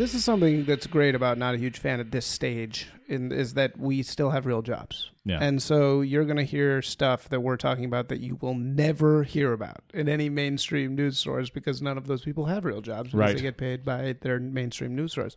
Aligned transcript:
this 0.00 0.14
is 0.14 0.24
something 0.24 0.64
that's 0.64 0.86
great 0.86 1.14
about 1.14 1.36
not 1.36 1.54
a 1.54 1.58
huge 1.58 1.78
fan 1.78 2.00
at 2.00 2.10
this 2.10 2.24
stage 2.24 2.88
in, 3.06 3.30
is 3.30 3.52
that 3.52 3.78
we 3.78 4.02
still 4.02 4.30
have 4.30 4.46
real 4.46 4.62
jobs. 4.62 5.10
Yeah. 5.26 5.38
And 5.42 5.62
so 5.62 6.00
you're 6.00 6.24
going 6.24 6.38
to 6.38 6.44
hear 6.44 6.80
stuff 6.80 7.28
that 7.28 7.40
we're 7.40 7.58
talking 7.58 7.84
about 7.84 8.08
that 8.08 8.20
you 8.20 8.38
will 8.40 8.54
never 8.54 9.24
hear 9.24 9.52
about 9.52 9.82
in 9.92 10.08
any 10.08 10.30
mainstream 10.30 10.94
news 10.94 11.18
source 11.18 11.50
because 11.50 11.82
none 11.82 11.98
of 11.98 12.06
those 12.06 12.22
people 12.22 12.46
have 12.46 12.64
real 12.64 12.80
jobs 12.80 13.10
because 13.10 13.18
Right. 13.18 13.36
they 13.36 13.42
get 13.42 13.58
paid 13.58 13.84
by 13.84 14.16
their 14.22 14.40
mainstream 14.40 14.96
news 14.96 15.12
source. 15.12 15.36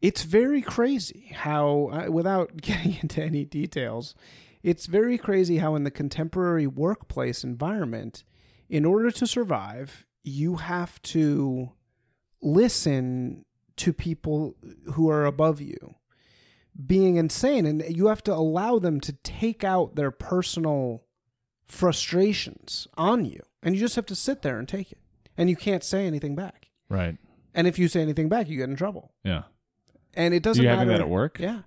It's 0.00 0.22
very 0.22 0.62
crazy 0.62 1.30
how, 1.34 1.90
uh, 1.92 2.10
without 2.10 2.56
getting 2.62 2.96
into 3.02 3.22
any 3.22 3.44
details, 3.44 4.14
it's 4.62 4.86
very 4.86 5.18
crazy 5.18 5.58
how 5.58 5.74
in 5.74 5.84
the 5.84 5.90
contemporary 5.90 6.66
workplace 6.66 7.44
environment, 7.44 8.24
in 8.70 8.86
order 8.86 9.10
to 9.10 9.26
survive, 9.26 10.06
you 10.24 10.56
have 10.56 11.00
to 11.02 11.72
listen 12.40 13.44
to 13.80 13.92
people 13.92 14.54
who 14.94 15.08
are 15.10 15.24
above 15.26 15.60
you 15.60 15.94
being 16.86 17.16
insane 17.16 17.66
and 17.66 17.82
you 17.88 18.06
have 18.06 18.22
to 18.22 18.32
allow 18.32 18.78
them 18.78 19.00
to 19.00 19.12
take 19.24 19.64
out 19.64 19.96
their 19.96 20.10
personal 20.10 21.02
frustrations 21.66 22.86
on 22.96 23.24
you 23.24 23.40
and 23.62 23.74
you 23.74 23.80
just 23.80 23.96
have 23.96 24.06
to 24.06 24.14
sit 24.14 24.42
there 24.42 24.58
and 24.58 24.68
take 24.68 24.92
it 24.92 24.98
and 25.38 25.48
you 25.48 25.56
can't 25.56 25.82
say 25.84 26.06
anything 26.06 26.34
back 26.34 26.68
Right. 26.88 27.16
and 27.54 27.66
if 27.66 27.78
you 27.78 27.88
say 27.88 28.02
anything 28.02 28.28
back 28.28 28.48
you 28.48 28.58
get 28.58 28.68
in 28.68 28.76
trouble 28.76 29.12
Yeah. 29.24 29.42
and 30.14 30.34
it 30.34 30.42
doesn't 30.42 30.62
you 30.62 30.68
matter 30.68 30.84
that 30.90 31.00
at 31.00 31.08
work? 31.08 31.38
yeah 31.40 31.60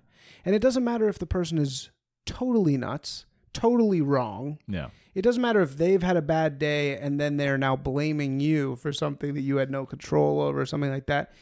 and 0.44 0.54
it 0.54 0.60
doesn't 0.60 0.84
matter 0.84 1.08
if 1.08 1.18
the 1.18 1.26
person 1.26 1.58
is 1.58 1.90
totally 2.26 2.76
nuts 2.76 3.26
totally 3.52 4.00
wrong 4.02 4.58
Yeah. 4.68 4.88
it 5.14 5.22
doesn't 5.22 5.42
matter 5.42 5.60
if 5.62 5.76
they've 5.78 6.02
had 6.02 6.16
a 6.16 6.22
bad 6.22 6.58
day 6.58 6.96
and 6.96 7.18
then 7.20 7.36
they're 7.38 7.58
now 7.58 7.74
blaming 7.76 8.40
you 8.40 8.76
for 8.76 8.92
something 8.92 9.34
that 9.34 9.40
you 9.42 9.56
had 9.56 9.70
no 9.70 9.84
control 9.86 10.40
over, 10.40 10.64
something 10.66 10.90
like 10.90 11.06
that. 11.06 11.32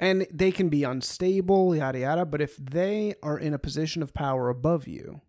And 0.00 0.26
they 0.32 0.52
can 0.52 0.68
be 0.68 0.84
unstable, 0.84 1.74
yada 1.74 1.98
yada. 1.98 2.24
But 2.24 2.40
if 2.40 2.56
they 2.56 3.14
are 3.22 3.38
in 3.38 3.52
a 3.54 3.58
position 3.58 4.02
of 4.02 4.14
power 4.14 4.48
above 4.48 4.86
you, 4.86 5.22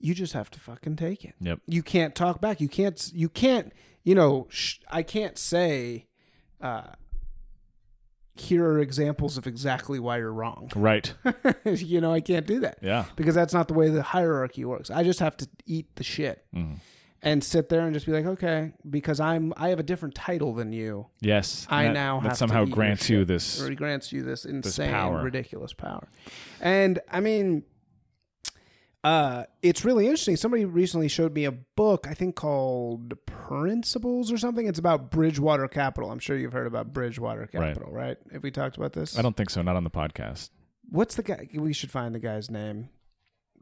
you 0.00 0.14
just 0.14 0.32
have 0.32 0.50
to 0.52 0.60
fucking 0.60 0.96
take 0.96 1.24
it. 1.24 1.34
Yep. 1.40 1.60
You 1.66 1.82
can't 1.82 2.14
talk 2.14 2.40
back. 2.40 2.60
You 2.60 2.68
can't. 2.68 3.10
You 3.12 3.28
can't. 3.28 3.72
You 4.02 4.14
know. 4.14 4.46
Sh- 4.50 4.78
I 4.90 5.02
can't 5.02 5.36
say. 5.38 6.06
Uh, 6.60 6.92
here 8.36 8.64
are 8.66 8.80
examples 8.80 9.36
of 9.38 9.46
exactly 9.46 10.00
why 10.00 10.18
you're 10.18 10.32
wrong. 10.32 10.68
Right. 10.76 11.12
you 11.64 12.00
know, 12.00 12.12
I 12.12 12.20
can't 12.20 12.46
do 12.46 12.60
that 12.60 12.78
Yeah. 12.82 13.04
because 13.14 13.34
that's 13.34 13.54
not 13.54 13.68
the 13.68 13.74
way 13.74 13.90
the 13.90 14.02
hierarchy 14.02 14.64
works. 14.64 14.90
I 14.90 15.04
just 15.04 15.20
have 15.20 15.36
to 15.36 15.48
eat 15.66 15.94
the 15.94 16.02
shit 16.02 16.44
Mhm. 16.54 16.78
And 17.24 17.42
sit 17.42 17.68
there 17.70 17.80
and 17.80 17.92
just 17.94 18.06
be 18.06 18.12
like, 18.12 18.26
okay, 18.26 18.72
because 18.88 19.18
I'm 19.18 19.52
I 19.56 19.70
have 19.70 19.80
a 19.80 19.82
different 19.82 20.14
title 20.14 20.54
than 20.54 20.72
you. 20.72 21.06
Yes. 21.20 21.66
I 21.70 21.84
That- 21.86 21.94
now 21.94 22.20
that 22.20 22.28
have 22.28 22.36
somehow 22.36 22.64
grants 22.66 23.08
you 23.10 23.24
this. 23.24 23.60
Or 23.60 23.74
grants 23.74 24.12
you 24.12 24.22
this 24.22 24.44
insane, 24.44 24.90
power. 24.92 25.22
ridiculous 25.22 25.72
power. 25.72 26.06
And 26.60 27.00
I 27.10 27.20
mean, 27.20 27.64
uh, 29.02 29.44
it's 29.62 29.84
really 29.84 30.06
interesting. 30.06 30.36
Somebody 30.36 30.64
recently 30.64 31.08
showed 31.08 31.34
me 31.34 31.44
a 31.44 31.52
book, 31.52 32.06
I 32.08 32.14
think 32.14 32.36
called 32.36 33.14
Principles 33.26 34.32
or 34.32 34.38
something. 34.38 34.66
It's 34.66 34.78
about 34.78 35.10
Bridgewater 35.10 35.68
Capital. 35.68 36.10
I'm 36.10 36.18
sure 36.18 36.38
you've 36.38 36.54
heard 36.54 36.66
about 36.66 36.92
Bridgewater 36.94 37.42
Right. 37.52 37.74
Capital, 37.74 37.92
right? 37.92 38.16
Have 38.32 38.42
we 38.42 38.50
talked 38.50 38.76
about 38.78 38.94
this? 38.94 39.18
I 39.18 39.22
don't 39.22 39.36
think 39.36 39.50
so. 39.50 39.60
Not 39.62 39.76
on 39.76 39.84
the 39.84 39.90
podcast. 39.90 40.50
what's 40.90 41.16
the 41.16 41.22
guy 41.22 41.48
we 41.54 41.72
should 41.72 41.90
find 41.90 42.14
the 42.14 42.18
guy's 42.18 42.50
name 42.50 42.88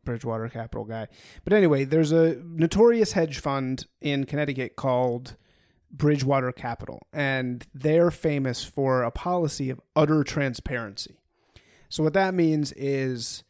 bridgewater 0.05 0.49
capital 0.49 0.85
guy. 0.85 1.09
But 1.45 1.53
anyway 1.53 1.85
there's 1.85 2.13
a 2.13 2.37
notorious 2.45 3.13
hedge 3.13 3.39
fund 3.39 3.87
in 4.01 4.25
connecticut 4.25 4.77
called 4.77 5.37
bridgewater 5.91 6.53
capital 6.53 7.07
and 7.13 7.67
they're 7.75 8.11
famous 8.11 8.65
for 8.65 9.03
a 9.03 9.11
policy 9.11 9.71
of 9.71 9.81
utter 9.95 10.25
transparency. 10.25 11.19
So 11.89 12.03
what 12.03 12.15
that 12.15 12.33
means 12.35 12.73
is 12.73 13.45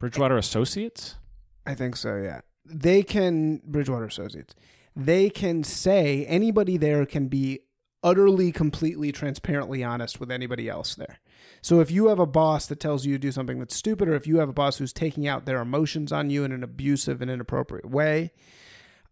Bridgewater 0.00 0.36
Associates. 0.36 1.16
i 1.64 1.74
think 1.74 1.96
so 1.96 2.16
yeah. 2.16 2.40
They 2.68 3.02
can 3.04 3.62
bridgewater 3.64 4.06
associates 4.06 4.54
they 4.96 5.28
can 5.28 5.62
say 5.62 6.24
anybody 6.26 6.78
there 6.78 7.04
can 7.04 7.28
be 7.28 7.60
utterly 8.06 8.52
completely 8.52 9.10
transparently 9.10 9.82
honest 9.82 10.20
with 10.20 10.30
anybody 10.30 10.68
else 10.68 10.94
there 10.94 11.18
so 11.60 11.80
if 11.80 11.90
you 11.90 12.06
have 12.06 12.20
a 12.20 12.26
boss 12.26 12.66
that 12.66 12.78
tells 12.78 13.04
you 13.04 13.14
to 13.14 13.18
do 13.18 13.32
something 13.32 13.58
that's 13.58 13.74
stupid 13.74 14.08
or 14.08 14.14
if 14.14 14.26
you 14.26 14.38
have 14.38 14.48
a 14.48 14.52
boss 14.52 14.78
who's 14.78 14.92
taking 14.92 15.26
out 15.26 15.44
their 15.44 15.60
emotions 15.60 16.12
on 16.12 16.30
you 16.30 16.44
in 16.44 16.52
an 16.52 16.62
abusive 16.62 17.20
and 17.20 17.30
inappropriate 17.30 17.90
way 17.90 18.30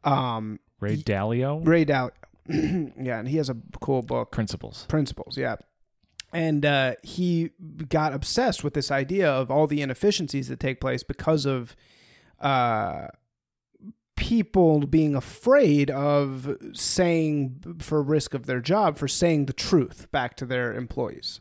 um 0.05 0.61
Ray 0.81 0.97
Dalio. 0.97 1.67
ray 1.67 1.85
Dalio 1.85 2.13
yeah 3.03 3.19
and 3.19 3.27
he 3.29 3.37
has 3.39 3.49
a 3.51 3.57
cool 3.81 4.03
book 4.03 4.31
Principles. 4.31 4.87
principles 4.89 5.37
yeah 5.37 5.57
and 6.33 6.67
uh, 6.67 6.95
he 7.03 7.51
got 7.89 8.13
obsessed 8.13 8.65
with 8.65 8.75
this 8.75 8.91
idea 8.91 9.31
of 9.31 9.53
all 9.53 9.69
the 9.69 9.81
inefficiencies 9.81 10.49
that 10.49 10.59
take 10.59 10.81
place 10.81 11.05
because 11.05 11.47
of 11.47 11.77
uh, 12.41 13.07
people 14.17 14.81
being 14.87 15.15
afraid 15.15 15.91
of 15.91 16.57
saying 16.73 17.77
for 17.81 18.03
risk 18.03 18.35
of 18.35 18.47
their 18.47 18.61
job 18.61 18.97
for 18.97 19.09
saying 19.09 19.47
the 19.47 19.53
truth 19.53 20.11
back 20.13 20.37
to 20.37 20.47
their 20.47 20.75
employees 20.75 21.41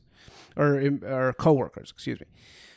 or 0.56 0.81
or 1.03 1.34
coworkers 1.34 1.91
excuse 1.91 2.19
me. 2.19 2.28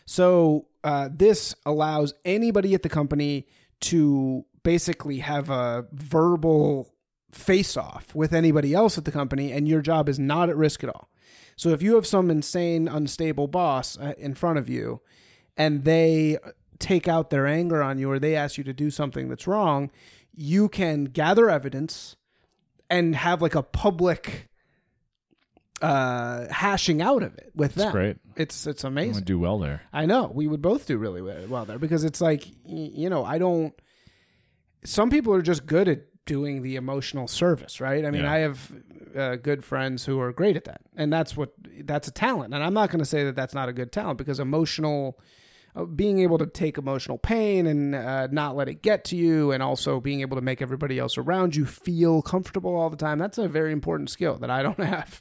So 0.05 0.67
uh, 0.85 1.09
this 1.13 1.55
allows 1.65 2.15
anybody 2.25 2.75
at 2.75 2.83
the 2.83 2.89
company 2.89 3.47
to 3.81 4.45
basically 4.63 5.19
have 5.19 5.51
a 5.51 5.87
verbal 5.93 6.93
face 7.31 7.77
off 7.77 8.15
with 8.15 8.33
anybody 8.33 8.73
else 8.75 8.97
at 8.97 9.05
the 9.05 9.13
company 9.13 9.53
and 9.53 9.67
your 9.67 9.81
job 9.81 10.09
is 10.09 10.19
not 10.19 10.49
at 10.49 10.57
risk 10.57 10.85
at 10.85 10.91
all. 10.91 11.09
So 11.57 11.71
if 11.71 11.83
you 11.83 11.95
have 11.95 12.07
some 12.07 12.31
insane 12.31 12.87
unstable 12.87 13.49
boss 13.49 13.99
uh, 13.99 14.15
in 14.19 14.35
front 14.35 14.59
of 14.59 14.69
you 14.69 15.01
and 15.57 15.85
they 15.85 16.39
take 16.79 17.09
out 17.09 17.31
their 17.31 17.47
anger 17.47 17.83
on 17.83 17.99
you 17.99 18.11
or 18.11 18.19
they 18.19 18.37
ask 18.37 18.59
you 18.59 18.65
to 18.65 18.73
do 18.73 18.91
something 18.91 19.29
that's 19.29 19.47
wrong 19.47 19.91
you 20.35 20.69
can 20.69 21.05
gather 21.05 21.49
evidence 21.49 22.17
and 22.91 23.17
have 23.17 23.41
like 23.41 23.55
a 23.55 23.63
public 23.63 24.49
uh 25.83 26.47
hashing 26.51 27.03
out 27.03 27.23
of 27.23 27.37
it 27.37 27.51
with 27.55 27.75
That's 27.75 27.85
them 27.87 27.93
great. 27.93 28.17
it's 28.37 28.67
it's 28.67 28.83
amazing 28.85 29.13
gonna 29.13 29.25
do 29.27 29.39
well 29.39 29.59
there. 29.59 29.83
I 29.93 30.07
know 30.07 30.31
we 30.35 30.47
would 30.47 30.63
both 30.63 30.87
do 30.87 30.97
really 30.97 31.21
well 31.21 31.47
well 31.49 31.65
there 31.67 31.79
because 31.79 32.03
it's 32.05 32.21
like 32.21 32.47
you 32.65 33.11
know 33.11 33.25
I 33.25 33.37
don't. 33.39 33.75
Some 34.85 35.11
people 35.11 35.35
are 35.35 35.43
just 35.43 35.67
good 35.67 35.87
at 35.89 36.03
doing 36.25 36.63
the 36.63 36.77
emotional 36.77 37.29
service, 37.29 37.81
right? 37.81 38.05
I 38.07 38.11
mean, 38.11 38.23
Yeah. 38.23 38.33
I 38.33 38.39
have 38.39 38.73
uh, 39.15 39.37
good 39.37 39.65
friends 39.65 40.05
who 40.07 40.19
are 40.21 40.33
great 40.33 40.57
at 40.57 40.65
that, 40.65 40.81
and 40.97 41.13
that's 41.13 41.37
what 41.37 41.53
that's 41.85 42.09
a 42.09 42.13
talent. 42.13 42.55
And 42.55 42.65
I'm 42.65 42.75
not 42.75 42.89
going 42.91 43.01
to 43.01 43.05
say 43.05 43.25
that 43.25 43.37
that's 43.37 43.55
not 43.55 43.69
a 43.69 43.73
good 43.75 43.93
talent 43.93 44.17
because 44.19 44.41
emotional. 44.41 45.19
Uh, 45.77 45.85
being 45.85 46.21
able 46.21 46.39
to 46.39 46.47
take 46.47 46.79
emotional 46.79 47.19
pain 47.19 47.67
and 47.67 47.95
uh, 47.95 48.27
not 48.33 48.57
let 48.57 48.67
it 48.67 48.81
get 48.83 49.05
to 49.05 49.15
you, 49.17 49.53
and 49.53 49.63
also 49.63 50.01
being 50.01 50.23
able 50.23 50.35
to 50.37 50.41
make 50.41 50.63
everybody 50.63 50.99
else 50.99 51.19
around 51.19 51.55
you 51.55 51.67
feel 51.67 52.23
comfortable 52.23 52.75
all 52.75 52.89
the 52.89 52.97
time, 52.97 53.19
that's 53.19 53.37
a 53.37 53.47
very 53.47 53.73
important 53.73 54.09
skill 54.09 54.37
that 54.39 54.51
I 54.51 54.63
don't 54.63 54.79
have, 54.95 55.21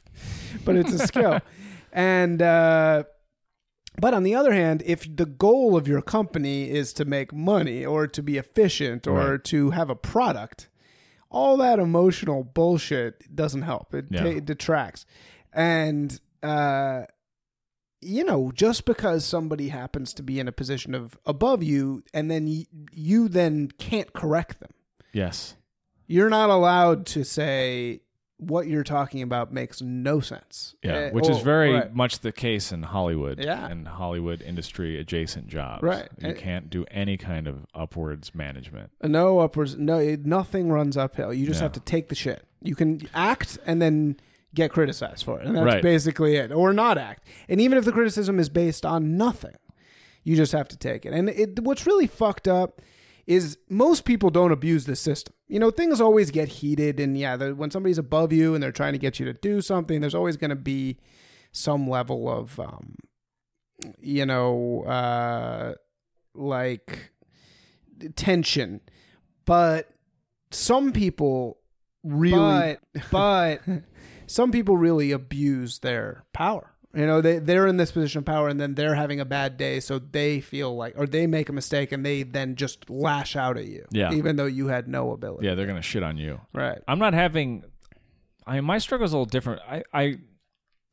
but 0.64 0.74
it's 0.76 0.92
a 0.92 0.98
skill. 1.06 1.40
And 1.92 2.42
uh, 2.42 3.04
but 3.98 4.12
on 4.12 4.22
the 4.22 4.34
other 4.34 4.52
hand, 4.52 4.82
if 4.84 5.06
the 5.16 5.24
goal 5.24 5.74
of 5.76 5.88
your 5.88 6.02
company 6.02 6.68
is 6.70 6.92
to 6.94 7.06
make 7.06 7.32
money 7.32 7.86
or 7.86 8.06
to 8.06 8.22
be 8.22 8.36
efficient 8.36 9.06
or 9.06 9.30
Right. 9.32 9.44
to 9.44 9.70
have 9.70 9.88
a 9.88 9.94
product, 9.94 10.68
all 11.30 11.56
that 11.56 11.78
emotional 11.78 12.44
bullshit 12.44 13.34
doesn't 13.34 13.62
help. 13.62 13.94
It, 13.94 14.06
Yeah. 14.10 14.26
it 14.26 14.44
detracts. 14.44 15.06
And, 15.54 16.20
uh, 16.42 17.04
you 18.00 18.24
know, 18.24 18.52
just 18.54 18.84
because 18.84 19.24
somebody 19.24 19.68
happens 19.68 20.12
to 20.14 20.22
be 20.22 20.38
in 20.38 20.48
a 20.48 20.52
position 20.52 20.94
of 20.94 21.18
above 21.26 21.62
you 21.62 22.02
and 22.14 22.30
then 22.30 22.46
y- 22.46 22.66
you 22.92 23.28
then 23.28 23.68
can't 23.78 24.12
correct 24.12 24.60
them, 24.60 24.70
Yes. 25.12 25.56
you're 26.06 26.30
not 26.30 26.50
allowed 26.50 27.06
to 27.06 27.24
say 27.24 28.00
what 28.38 28.66
you're 28.66 28.84
talking 28.84 29.22
about 29.22 29.50
makes 29.50 29.80
no 29.80 30.20
sense. 30.20 30.74
Yeah, 30.82 31.06
Uh, 31.06 31.10
which 31.12 31.26
is 31.26 31.38
or- 31.38 31.42
very 31.44 31.72
right. 31.72 31.94
much 31.94 32.18
the 32.20 32.32
case 32.32 32.70
in 32.70 32.82
Hollywood 32.82 33.42
Yeah. 33.42 33.66
and 33.66 33.88
Hollywood 33.88 34.42
industry 34.42 35.00
adjacent 35.00 35.46
jobs. 35.48 35.82
Right. 35.82 36.06
You 36.18 36.28
And- 36.28 36.36
can't 36.36 36.68
do 36.68 36.84
any 36.90 37.16
kind 37.16 37.46
of 37.48 37.64
upwards 37.74 38.34
management. 38.34 38.90
No 39.02 39.38
upwards. 39.38 39.78
No, 39.78 40.16
nothing 40.22 40.68
runs 40.68 40.98
uphill. 40.98 41.32
You 41.32 41.46
just 41.46 41.60
Yeah. 41.60 41.64
have 41.64 41.72
to 41.72 41.80
take 41.80 42.10
the 42.10 42.14
shit. 42.14 42.44
You 42.60 42.74
can 42.74 43.00
act 43.14 43.56
and 43.64 43.80
then 43.80 44.16
get 44.56 44.72
criticized 44.72 45.24
for 45.24 45.38
it, 45.40 45.46
and 45.46 45.54
that's 45.54 45.64
Right. 45.66 45.82
basically 45.82 46.34
it. 46.34 46.50
Or 46.50 46.72
not 46.72 46.98
act. 46.98 47.24
And 47.48 47.60
even 47.60 47.78
if 47.78 47.84
the 47.84 47.92
criticism 47.92 48.40
is 48.40 48.48
based 48.48 48.84
on 48.84 49.16
nothing, 49.16 49.54
you 50.24 50.34
just 50.34 50.50
have 50.50 50.66
to 50.68 50.76
take 50.76 51.06
it. 51.06 51.12
And 51.12 51.28
it, 51.28 51.60
what's 51.60 51.86
really 51.86 52.08
fucked 52.08 52.48
up 52.48 52.82
is 53.28 53.58
most 53.68 54.04
people 54.04 54.30
don't 54.30 54.50
abuse 54.52 54.86
the 54.86 54.96
system. 54.96 55.34
You 55.46 55.58
know, 55.60 55.70
things 55.70 56.00
always 56.00 56.30
get 56.32 56.48
heated, 56.48 56.98
and 56.98 57.16
yeah, 57.16 57.36
the, 57.36 57.54
when 57.54 57.70
somebody's 57.70 57.98
above 57.98 58.32
you 58.32 58.54
and 58.54 58.62
they're 58.62 58.72
trying 58.72 58.94
to 58.94 58.98
get 58.98 59.20
you 59.20 59.26
to 59.26 59.32
do 59.34 59.60
something, 59.60 60.00
there's 60.00 60.14
always 60.14 60.36
going 60.36 60.50
to 60.50 60.56
be 60.56 60.96
some 61.52 61.88
level 61.88 62.28
of, 62.28 62.58
um, 62.58 62.96
you 64.00 64.26
know, 64.26 64.82
uh, 64.84 65.74
like 66.34 67.12
tension. 68.16 68.80
But 69.44 69.88
some 70.50 70.92
people 70.92 71.58
really, 72.04 72.76
But 73.10 73.10
but 73.10 73.60
some 74.26 74.50
people 74.52 74.76
really 74.76 75.12
abuse 75.12 75.78
their 75.80 76.24
power 76.32 76.72
You 76.94 77.06
know, 77.06 77.20
they 77.20 77.38
they're 77.38 77.66
in 77.66 77.76
this 77.76 77.92
position 77.92 78.20
of 78.20 78.24
power, 78.24 78.48
and 78.48 78.58
then 78.58 78.74
they're 78.74 78.94
having 78.94 79.20
a 79.20 79.24
bad 79.26 79.58
day, 79.58 79.80
so 79.80 79.98
they 79.98 80.40
feel 80.40 80.74
like, 80.74 80.94
or 80.96 81.06
they 81.06 81.26
make 81.26 81.50
a 81.50 81.52
mistake, 81.52 81.92
and 81.92 82.06
they 82.06 82.22
then 82.22 82.56
just 82.56 82.88
lash 82.88 83.36
out 83.36 83.58
at 83.58 83.66
you, 83.66 83.84
Yeah. 83.90 84.12
even 84.14 84.36
though 84.36 84.46
you 84.46 84.68
had 84.68 84.88
no 84.88 85.12
ability. 85.12 85.46
Yeah, 85.46 85.54
they're 85.54 85.66
gonna 85.66 85.82
shit 85.82 86.02
on 86.02 86.16
you. 86.16 86.40
Right. 86.54 86.78
I'm 86.88 86.98
not 86.98 87.12
having. 87.12 87.64
I 88.46 88.54
mean, 88.54 88.64
my 88.64 88.78
struggle's 88.78 89.12
a 89.12 89.16
little 89.16 89.26
different. 89.26 89.60
I, 89.68 89.82
I, 89.92 90.18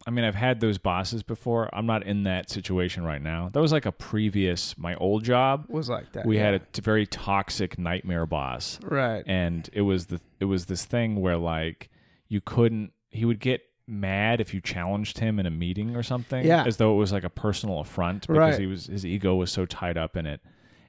I 0.06 0.12
mean, 0.12 0.26
I've 0.26 0.36
had 0.36 0.60
those 0.60 0.78
bosses 0.78 1.24
before. 1.24 1.70
I'm 1.72 1.86
not 1.86 2.04
in 2.06 2.24
that 2.24 2.50
situation 2.50 3.04
right 3.06 3.22
now. 3.22 3.50
That 3.54 3.62
was 3.62 3.72
like 3.72 3.86
a 3.86 3.92
previous 3.94 4.78
my 4.78 4.96
old 4.96 5.24
job. 5.24 5.68
Was 5.70 5.88
like 5.88 6.12
that. 6.14 6.26
We 6.26 6.36
yeah. 6.36 6.44
had 6.46 6.54
a 6.56 6.60
t- 6.60 6.82
very 6.82 7.06
toxic 7.08 7.80
nightmare 7.80 8.26
boss, 8.26 8.80
right. 8.84 9.24
and 9.26 9.70
it 9.72 9.82
was 9.82 10.08
the 10.08 10.20
it 10.42 10.46
was 10.46 10.66
this 10.66 10.84
thing 10.84 11.22
where 11.22 11.38
like 11.38 11.90
you 12.28 12.42
couldn't. 12.42 12.92
He 13.14 13.26
would 13.26 13.40
get 13.40 13.62
mad 13.88 14.40
if 14.42 14.54
you 14.54 14.62
challenged 14.62 15.20
him 15.20 15.40
in 15.40 15.46
a 15.46 15.52
meeting 15.52 15.96
or 15.96 16.04
something. 16.04 16.46
Yeah. 16.46 16.64
as 16.66 16.78
though 16.78 16.94
it 16.94 16.98
was 16.98 17.12
like 17.12 17.24
a 17.24 17.30
personal 17.30 17.80
affront 17.80 18.22
because 18.28 18.38
Right. 18.38 18.60
he 18.60 18.66
was 18.66 18.88
his 18.88 19.06
ego 19.06 19.36
was 19.36 19.52
so 19.52 19.66
tied 19.66 19.98
up 19.98 20.16
in 20.18 20.26
it. 20.26 20.42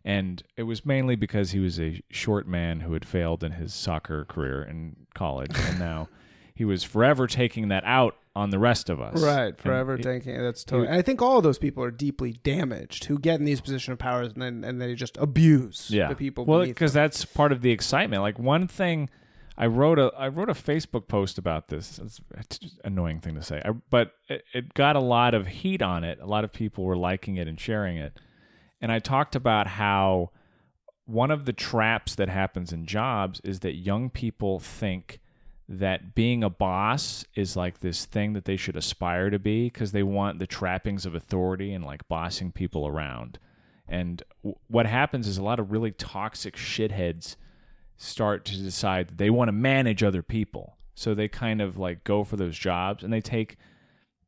And 0.05 0.43
it 0.57 0.65
was 0.65 0.85
mainly 0.85 1.17
because 1.17 1.53
he 1.53 1.59
was 1.61 1.81
a 1.81 2.01
short 2.11 2.47
man 2.47 2.81
who 2.81 2.93
had 2.93 3.07
failed 3.07 3.43
in 3.43 3.53
his 3.53 3.73
soccer 3.73 4.25
career 4.27 4.63
in 4.63 4.97
college, 5.15 5.51
and 5.57 5.79
now 5.79 6.09
he 6.55 6.65
was 6.65 6.85
forever 6.85 7.27
taking 7.27 7.69
that 7.69 7.85
out 7.85 8.17
on 8.37 8.51
the 8.51 8.59
rest 8.59 8.91
of 8.91 9.01
us. 9.01 9.23
Right, 9.23 9.47
And 9.47 9.59
forever 9.59 9.95
it- 9.95 10.03
that's 10.03 10.63
totally. 10.65 10.89
and 10.89 10.97
I 10.97 11.03
think 11.03 11.23
all 11.23 11.39
of 11.39 11.43
those 11.45 11.59
people 11.59 11.83
are 11.83 11.91
deeply 11.91 12.33
damaged 12.33 13.07
who 13.07 13.19
get 13.19 13.39
in 13.41 13.47
these 13.47 13.61
position 13.63 13.93
of 13.95 13.99
powers 13.99 14.33
and 14.35 14.43
then 14.43 14.63
and 14.63 14.81
they 14.81 14.95
just 14.95 15.17
abuse 15.17 15.89
yeah. 15.91 16.09
the 16.09 16.15
people. 16.17 16.45
Well, 16.45 16.65
because 16.65 16.93
that's 16.93 17.25
part 17.25 17.51
of 17.53 17.63
the 17.63 17.71
excitement. 17.71 18.23
Like 18.23 18.39
one 18.39 18.69
thing, 18.69 19.09
I 19.57 19.67
wrote 19.67 19.99
a 19.99 20.13
I 20.17 20.29
wrote 20.29 20.51
a 20.51 20.55
Facebook 20.55 21.07
post 21.07 21.39
about 21.39 21.69
this. 21.69 22.01
It's, 22.03 22.21
an 22.35 22.71
annoying 22.85 23.21
thing 23.21 23.37
to 23.37 23.43
say, 23.43 23.63
I, 23.65 23.71
but 23.91 24.13
it, 24.29 24.45
it 24.53 24.75
got 24.75 24.97
a 24.97 25.01
lot 25.01 25.35
of 25.35 25.47
heat 25.47 25.83
on 25.83 26.03
it. 26.05 26.19
A 26.21 26.27
lot 26.27 26.45
of 26.45 26.53
people 26.53 26.85
were 26.85 26.97
liking 26.97 27.37
it 27.37 27.47
and 27.47 27.61
sharing 27.61 27.97
it, 27.97 28.19
and 28.81 28.91
I 28.91 28.99
talked 28.99 29.37
about 29.37 29.67
how 29.67 30.31
one 31.07 31.31
of 31.31 31.45
the 31.45 31.53
traps 31.53 32.15
that 32.15 32.29
happens 32.29 32.73
in 32.73 32.87
jobs 32.87 33.41
is 33.45 33.61
that 33.61 33.75
young 33.75 34.11
people 34.11 34.59
think 34.59 35.21
that 35.69 36.15
being 36.15 36.45
a 36.45 36.51
boss 36.51 37.25
is 37.35 37.57
like 37.57 37.81
this 37.81 38.05
thing 38.05 38.33
that 38.35 38.45
they 38.45 38.57
should 38.57 38.77
aspire 38.77 39.31
to 39.31 39.39
be 39.39 39.67
because 39.67 39.93
they 39.93 40.03
want 40.03 40.39
the 40.39 40.47
trappings 40.47 41.07
of 41.07 41.15
authority 41.15 41.73
and 41.73 41.85
like 41.85 42.07
bossing 42.09 42.53
people 42.53 42.87
around. 42.87 43.39
And 43.89 44.23
w- 44.43 44.59
what 44.69 44.87
happens 44.87 45.27
is 45.27 45.39
a 45.39 45.43
lot 45.43 45.59
of 45.59 45.73
really 45.73 45.93
toxic 45.93 46.57
shitheads 46.57 47.37
start 47.97 48.45
to 48.47 48.57
decide 48.57 49.09
that 49.09 49.19
they 49.19 49.31
want 49.31 49.49
to 49.49 49.53
manage 49.53 50.03
other 50.03 50.23
people. 50.23 50.77
So 50.95 51.15
they 51.15 51.29
kind 51.29 51.61
of 51.61 51.77
like 51.77 52.05
go 52.05 52.25
for 52.25 52.37
those 52.37 52.57
jobs 52.57 53.03
and 53.03 53.13
they 53.13 53.21
take 53.21 53.57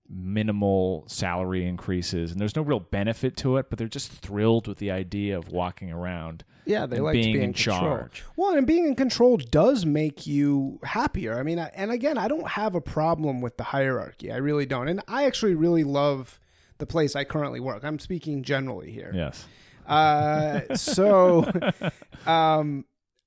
minimal 0.08 1.04
salary 1.08 1.66
increases 1.66 2.30
and 2.30 2.40
there's 2.40 2.54
no 2.54 2.62
real 2.62 2.80
benefit 2.80 3.36
to 3.38 3.56
it, 3.56 3.66
but 3.68 3.78
they're 3.78 3.88
just 3.88 4.10
thrilled 4.10 4.68
with 4.68 4.78
the 4.78 4.90
idea 4.90 5.36
of 5.36 5.50
walking 5.50 5.90
around. 5.90 6.44
yeah, 6.64 6.86
they 6.86 7.00
like 7.00 7.12
being 7.12 7.34
be 7.34 7.42
in 7.42 7.52
charge. 7.52 8.24
Well, 8.36 8.56
and 8.56 8.66
being 8.66 8.86
in 8.86 8.94
control 8.94 9.36
does 9.36 9.84
make 9.84 10.26
you 10.26 10.80
happier. 10.82 11.38
I 11.38 11.42
mean, 11.42 11.58
I, 11.58 11.70
and 11.74 11.90
again, 11.90 12.18
I 12.18 12.28
don't 12.28 12.48
have 12.48 12.74
a 12.74 12.80
problem 12.80 13.40
with 13.40 13.56
the 13.56 13.64
hierarchy. 13.64 14.32
I 14.32 14.36
really 14.36 14.66
don't, 14.66 14.88
and 14.88 15.02
I 15.08 15.24
actually 15.24 15.54
really 15.54 15.84
love 15.84 16.40
the 16.78 16.86
place 16.86 17.16
I 17.16 17.24
currently 17.24 17.60
work. 17.60 17.84
I'm 17.84 17.98
speaking 17.98 18.42
generally 18.42 18.90
here. 18.90 19.12
Yes. 19.14 19.46
Uh, 19.86 20.74
so, 20.74 21.48
um, 22.26 22.84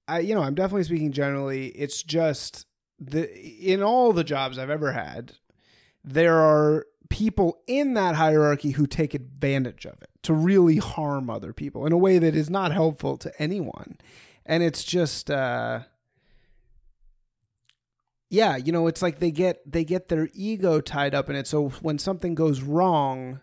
I 0.10 0.20
you 0.20 0.36
know 0.36 0.42
I'm 0.42 0.56
definitely 0.56 0.84
speaking 0.84 1.12
generally. 1.12 1.68
It's 1.68 2.04
just 2.04 2.66
the 3.00 3.32
in 3.32 3.84
all 3.84 4.12
the 4.14 4.24
jobs 4.24 4.58
I've 4.58 4.70
ever 4.70 4.92
had, 4.92 5.34
there 6.04 6.38
are 6.38 6.86
people 7.10 7.60
in 7.68 7.94
that 7.94 8.16
hierarchy 8.16 8.72
who 8.72 8.86
take 8.86 9.14
advantage 9.14 9.86
of 9.86 10.02
it 10.02 10.10
to 10.24 10.34
really 10.34 10.78
harm 10.78 11.30
other 11.30 11.54
people 11.54 11.86
in 11.86 11.94
a 11.94 11.98
way 11.98 12.20
that 12.20 12.36
is 12.36 12.50
not 12.50 12.72
helpful 12.72 13.18
to 13.18 13.42
anyone, 13.42 13.98
and 14.46 14.64
it's 14.64 14.84
just. 14.84 15.30
Uh, 15.30 15.82
yeah, 18.32 18.58
you 18.58 18.72
know, 18.72 18.86
it's 18.86 19.02
like 19.02 19.18
they 19.18 19.32
get 19.32 19.60
they 19.66 19.84
get 19.84 20.08
their 20.08 20.30
ego 20.34 20.82
tied 20.82 21.16
up 21.16 21.32
in 21.32 21.36
it. 21.36 21.48
So 21.48 21.70
when 21.82 21.98
something 21.98 22.36
goes 22.36 22.62
wrong, 22.62 23.42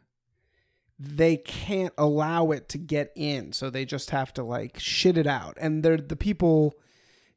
they 0.99 1.37
can't 1.37 1.93
allow 1.99 2.51
it 2.53 2.69
to 2.71 2.79
get 2.79 3.13
in 3.15 3.53
so 3.53 3.69
they 3.71 3.85
just 3.85 4.11
have 4.11 4.33
to 4.33 4.43
like 4.43 4.79
shit 4.79 5.19
it 5.19 5.27
out 5.27 5.57
and 5.61 5.83
they're 5.83 5.97
the 5.99 6.17
people 6.17 6.75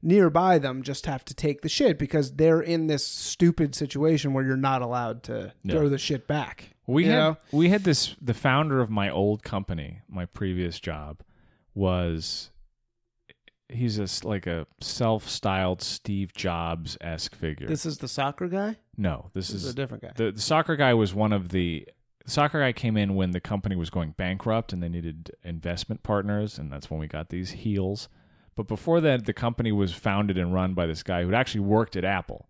nearby 0.01 0.57
them 0.57 0.81
just 0.81 1.05
have 1.05 1.25
to 1.25 1.33
take 1.33 1.61
the 1.61 1.67
shit 1.67 1.99
because 1.99 2.33
they're 2.35 2.61
in 2.61 2.87
this 2.87 3.05
stupid 3.05 3.75
situation 3.75 4.31
where 4.33 4.45
you're 4.45 4.55
not 4.55 4.81
allowed 4.81 5.23
to 5.23 5.53
Yeah. 5.63 5.73
throw 5.73 5.89
the 5.89 5.97
shit 5.97 6.25
back 6.25 6.69
We 6.87 7.05
had 7.05 7.17
know? 7.17 7.37
we 7.51 7.67
had 7.67 7.83
this 7.83 8.15
the 8.21 8.33
founder 8.33 8.79
of 8.79 8.89
my 8.89 9.09
old 9.09 9.43
company, 9.43 9.99
my 10.07 10.25
previous 10.25 10.79
job, 10.79 11.19
was 11.75 12.51
he's 13.67 13.99
a 13.99 14.03
s- 14.03 14.23
like 14.23 14.47
a 14.47 14.65
self-styled 14.79 15.81
Steve 15.81 16.33
Jobs 16.33 16.97
esque 17.01 17.35
figure. 17.35 17.67
this 17.67 17.85
is 17.85 17.97
the 17.97 18.07
soccer 18.07 18.47
guy 18.47 18.77
no, 18.97 19.29
this, 19.33 19.49
this 19.49 19.57
is 19.57 19.65
is 19.65 19.71
a 19.71 19.75
different 19.75 20.03
guy 20.03 20.11
the 20.15 20.31
the 20.31 20.41
soccer 20.41 20.75
guy 20.75 20.93
was 20.93 21.13
one 21.13 21.33
of 21.33 21.49
the 21.49 21.85
the 22.29 22.33
soccer 22.33 22.59
guy 22.59 22.71
came 22.71 22.95
in 22.95 23.15
when 23.15 23.31
the 23.31 23.39
company 23.39 23.75
was 23.75 23.89
going 23.89 24.11
bankrupt 24.11 24.71
and 24.71 24.83
they 24.83 24.87
needed 24.87 25.31
investment 25.43 26.03
partners 26.03 26.59
and 26.59 26.71
that's 26.71 26.91
when 26.91 26.99
we 26.99 27.07
got 27.07 27.29
these 27.29 27.49
heels. 27.49 28.07
But 28.55 28.67
before 28.67 29.01
that 29.01 29.25
the 29.25 29.33
company 29.33 29.71
was 29.71 29.93
founded 29.93 30.37
and 30.37 30.53
run 30.53 30.75
by 30.75 30.85
this 30.85 31.01
guy 31.01 31.23
who'd 31.23 31.33
actually 31.33 31.61
worked 31.61 31.95
at 31.95 32.05
Apple, 32.05 32.47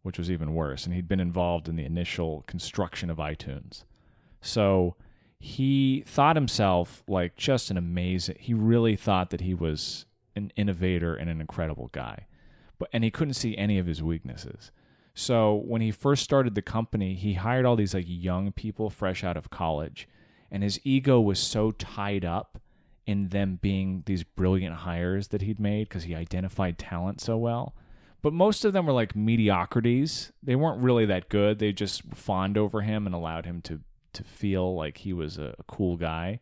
which 0.00 0.16
was 0.16 0.30
even 0.30 0.54
worse 0.54 0.86
and 0.86 0.94
he'd 0.94 1.08
been 1.08 1.20
involved 1.20 1.68
in 1.68 1.76
the 1.76 1.84
initial 1.84 2.42
construction 2.46 3.10
of 3.10 3.18
iTunes. 3.18 3.84
So 4.40 4.96
he 5.38 6.04
thought 6.06 6.36
himself 6.36 7.02
like 7.06 7.36
just 7.36 7.70
an 7.70 7.76
amazing 7.76 8.36
he 8.40 8.54
really 8.54 8.96
thought 8.96 9.28
that 9.28 9.42
he 9.42 9.52
was 9.52 10.06
an 10.36 10.52
innovator 10.56 11.14
and 11.14 11.28
an 11.28 11.42
incredible 11.42 11.90
guy. 11.92 12.26
But 12.78 12.88
and 12.94 13.04
he 13.04 13.10
couldn't 13.10 13.34
see 13.34 13.58
any 13.58 13.78
of 13.78 13.84
his 13.84 14.02
weaknesses. 14.02 14.72
So 15.18 15.64
when 15.66 15.80
he 15.80 15.90
first 15.90 16.22
started 16.22 16.54
the 16.54 16.62
company, 16.62 17.14
he 17.14 17.34
hired 17.34 17.66
all 17.66 17.74
these 17.74 17.92
like 17.92 18.04
young 18.06 18.52
people 18.52 18.88
fresh 18.88 19.24
out 19.24 19.36
of 19.36 19.50
college, 19.50 20.08
and 20.48 20.62
his 20.62 20.78
ego 20.84 21.20
was 21.20 21.40
so 21.40 21.72
tied 21.72 22.24
up 22.24 22.60
in 23.04 23.30
them 23.30 23.58
being 23.60 24.04
these 24.06 24.22
brilliant 24.22 24.76
hires 24.76 25.26
that 25.28 25.42
he'd 25.42 25.58
made 25.58 25.88
because 25.88 26.04
he 26.04 26.14
identified 26.14 26.78
talent 26.78 27.20
so 27.20 27.36
well. 27.36 27.74
But 28.22 28.32
most 28.32 28.64
of 28.64 28.72
them 28.72 28.86
were 28.86 28.92
like 28.92 29.16
mediocrities. 29.16 30.30
They 30.40 30.54
weren't 30.54 30.84
really 30.84 31.06
that 31.06 31.28
good. 31.28 31.58
They 31.58 31.72
just 31.72 32.02
fawned 32.14 32.56
over 32.56 32.82
him 32.82 33.04
and 33.04 33.12
allowed 33.12 33.44
him 33.44 33.60
to 33.62 33.80
to 34.12 34.22
feel 34.22 34.76
like 34.76 34.98
he 34.98 35.12
was 35.12 35.36
a, 35.36 35.52
a 35.58 35.64
cool 35.64 35.96
guy. 35.96 36.38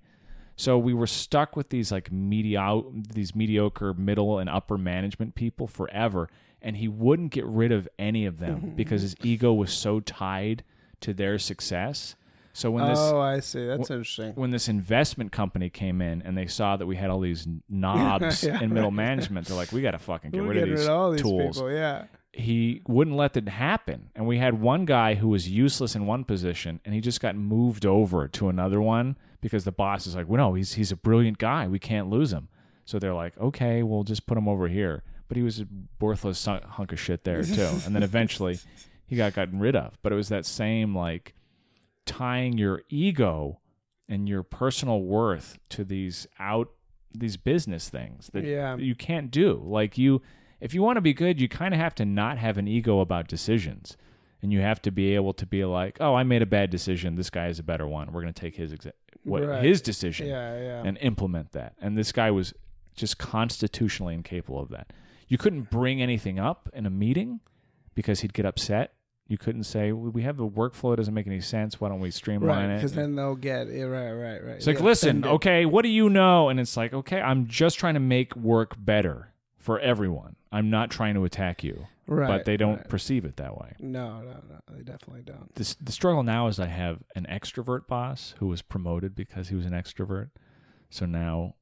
So 0.55 0.77
we 0.77 0.93
were 0.93 1.07
stuck 1.07 1.57
with 1.57 1.71
these 1.71 1.91
like 1.91 2.13
mediocre, 2.13 2.91
these 2.93 3.35
mediocre 3.35 3.95
middle 3.95 4.39
and 4.39 4.51
upper 4.51 4.77
management 4.77 5.35
people 5.35 5.67
forever, 5.67 6.29
and 6.67 6.77
he 6.77 6.89
wouldn't 6.89 7.31
get 7.31 7.47
rid 7.47 7.71
of 7.71 7.89
any 7.97 8.27
of 8.27 8.39
them 8.39 8.57
mm-hmm, 8.57 8.71
because 8.71 9.01
his 9.01 9.15
mm-hmm. 9.15 9.29
ego 9.29 9.53
was 9.53 9.73
so 9.73 10.01
tied 10.01 10.65
to 11.01 11.15
their 11.15 11.39
success. 11.39 12.17
So 12.53 12.71
when 12.71 12.89
this 12.89 12.99
oh 12.99 13.21
i 13.21 13.41
see 13.41 13.67
that's 13.67 13.91
interesting 13.91 14.33
when 14.35 14.51
this 14.51 14.67
investment 14.67 15.31
company 15.31 15.69
came 15.69 16.01
in 16.01 16.23
and 16.23 16.39
they 16.39 16.47
saw 16.47 16.79
that 16.79 16.87
we 16.87 16.97
had 16.97 17.11
all 17.11 17.21
these 17.21 17.47
knobs 17.69 18.43
Yeah, 18.45 18.63
in 18.63 18.73
middle 18.73 18.89
right. 18.89 18.97
management, 18.97 19.47
they're 19.47 19.57
like, 19.59 19.73
we 19.73 19.83
got 19.83 19.91
to 19.91 19.99
fucking 19.99 20.31
get 20.31 20.41
We're 20.41 20.49
rid 20.49 20.63
of 20.63 20.79
these, 20.79 20.89
all 20.89 21.11
these 21.13 21.21
tools 21.21 21.59
people 21.59 21.71
yeah 21.71 22.07
he 22.33 22.83
wouldn't 22.87 23.17
let 23.17 23.33
that 23.33 23.49
happen. 23.49 24.11
And 24.15 24.27
we 24.27 24.37
had 24.37 24.61
one 24.61 24.85
guy 24.85 25.15
who 25.15 25.29
was 25.29 25.49
useless 25.49 25.95
in 25.95 26.05
one 26.05 26.23
position 26.23 26.81
and 26.85 26.95
he 26.95 27.01
just 27.01 27.21
got 27.21 27.35
moved 27.35 27.87
over 27.87 28.29
to 28.29 28.49
another 28.51 28.79
one 28.79 29.17
because 29.41 29.65
the 29.65 29.73
boss 29.73 30.07
is 30.07 30.15
like, 30.15 30.29
well, 30.29 30.37
no, 30.37 30.55
he's, 30.55 30.75
he's 30.75 30.93
a 30.93 30.97
brilliant 30.97 31.39
guy. 31.39 31.67
We 31.67 31.79
can't 31.79 32.11
lose 32.11 32.35
him. 32.35 32.49
So 32.85 32.99
they're 32.99 33.15
like, 33.15 33.37
okay, 33.39 33.83
we'll 33.83 34.05
just 34.05 34.27
put 34.27 34.37
him 34.37 34.49
over 34.49 34.69
here. 34.69 35.03
But 35.29 35.37
he 35.37 35.43
was 35.43 35.61
a 35.61 35.67
worthless 36.01 36.45
hunk 36.45 36.93
of 36.93 37.01
shit 37.01 37.25
there 37.25 37.43
too. 37.43 37.69
and 37.85 37.95
then 37.95 38.03
eventually 38.11 38.59
he 39.07 39.17
got 39.17 39.35
gotten 39.35 39.59
rid 39.59 39.75
of. 39.77 39.99
But 40.03 40.13
it 40.13 40.17
was 40.17 40.29
that 40.29 40.47
same 40.47 40.95
like 40.95 41.35
tying 42.05 42.57
your 42.59 42.83
ego 42.89 43.61
and 44.09 44.29
your 44.29 44.43
personal 44.43 45.03
worth 45.03 45.59
to 45.71 45.85
these 45.85 46.27
out 46.39 46.71
these 47.13 47.37
business 47.37 47.89
things 47.89 48.31
that 48.35 48.45
Yeah. 48.45 48.77
you 48.77 48.95
can't 48.95 49.31
do. 49.31 49.61
Like 49.65 49.97
you 49.99 50.23
if 50.61 50.73
you 50.75 50.83
want 50.83 50.97
to 50.97 51.01
be 51.03 51.13
good, 51.13 51.41
you 51.41 51.49
kind 51.49 51.75
of 51.75 51.81
have 51.81 51.95
to 51.97 52.05
not 52.05 52.39
have 52.39 52.57
an 52.59 52.67
ego 52.69 53.01
about 53.01 53.29
decisions. 53.29 53.97
And 54.43 54.53
you 54.53 54.61
have 54.61 54.81
to 54.83 54.91
be 54.91 55.15
able 55.15 55.33
to 55.35 55.47
be 55.47 55.65
like, 55.65 55.97
"Oh, 56.01 56.15
I 56.15 56.23
made 56.23 56.43
a 56.43 56.47
bad 56.47 56.71
decision. 56.71 57.17
This 57.17 57.31
guy 57.31 57.49
is 57.49 57.59
a 57.59 57.63
better 57.63 57.87
one. 57.89 58.13
We're 58.13 58.21
going 58.21 58.33
to 58.35 58.41
take 58.41 58.55
his 58.55 58.73
exa- 58.73 58.93
what 59.25 59.45
Right. 59.45 59.65
his 59.65 59.81
decision 59.81 60.29
yeah 60.29 60.57
yeah 60.61 60.83
and 60.85 60.99
implement 60.99 61.53
that." 61.53 61.75
And 61.81 61.97
this 61.99 62.13
guy 62.13 62.31
was 62.31 62.53
just 62.95 63.19
constitutionally 63.19 64.15
incapable 64.15 64.61
of 64.61 64.69
that. 64.69 64.93
You 65.29 65.39
couldn't 65.39 65.71
bring 65.71 66.01
anything 66.01 66.39
up 66.39 66.69
in 66.73 66.87
a 66.87 66.91
meeting 66.91 67.41
because 67.95 68.21
he'd 68.21 68.33
get 68.33 68.47
upset. 68.47 68.93
You 69.29 69.39
couldn't 69.39 69.65
say, 69.65 69.91
"We 69.91 70.11
we 70.11 70.23
have 70.23 70.37
the 70.37 70.47
workflow 70.47 70.93
that 70.93 70.99
doesn't 70.99 71.13
make 71.13 71.27
any 71.27 71.41
sense. 71.41 71.81
Why 71.81 71.89
don't 71.89 71.99
we 71.99 72.13
streamline 72.13 72.69
right 72.69 72.75
it?" 72.75 72.77
because 72.77 72.93
then 72.93 73.17
they'll 73.17 73.35
get 73.35 73.69
yeah, 73.69 73.85
right 73.85 74.13
right 74.13 74.45
right 74.45 74.57
It's 74.57 74.69
like, 74.69 74.79
Yeah, 74.79 74.85
listen, 74.85 75.25
okay, 75.25 75.67
what 75.67 75.83
do 75.83 75.89
you 75.89 76.09
know? 76.09 76.49
And 76.49 76.61
it's 76.61 76.77
like, 76.77 76.93
okay, 76.95 77.21
I'm 77.21 77.49
just 77.49 77.79
trying 77.79 77.95
to 77.95 78.01
make 78.01 78.37
work 78.37 78.77
better 78.79 79.33
for 79.59 79.81
everyone. 79.81 80.37
I'm 80.53 80.71
not 80.71 80.91
trying 80.91 81.15
to 81.15 81.25
attack 81.25 81.65
you. 81.65 81.87
Right. 82.09 82.29
but 82.29 82.45
they 82.45 82.57
don't 82.57 82.77
right. 82.77 82.89
perceive 82.89 83.25
it 83.25 83.37
that 83.39 83.59
way. 83.59 83.75
No, 83.81 84.21
no, 84.21 84.41
no. 84.49 84.61
They 84.71 84.85
definitely 84.85 85.23
don't. 85.23 85.53
This, 85.57 85.75
the 85.75 85.91
struggle 85.91 86.23
now 86.23 86.47
is 86.47 86.61
I 86.61 86.67
have 86.67 87.03
an 87.17 87.27
extrovert 87.29 87.89
boss 87.89 88.35
who 88.39 88.47
was 88.47 88.63
promoted 88.63 89.17
because 89.17 89.49
he 89.49 89.57
was 89.57 89.67
an 89.67 89.73
extrovert. 89.73 90.31
So 90.89 91.05
now 91.05 91.57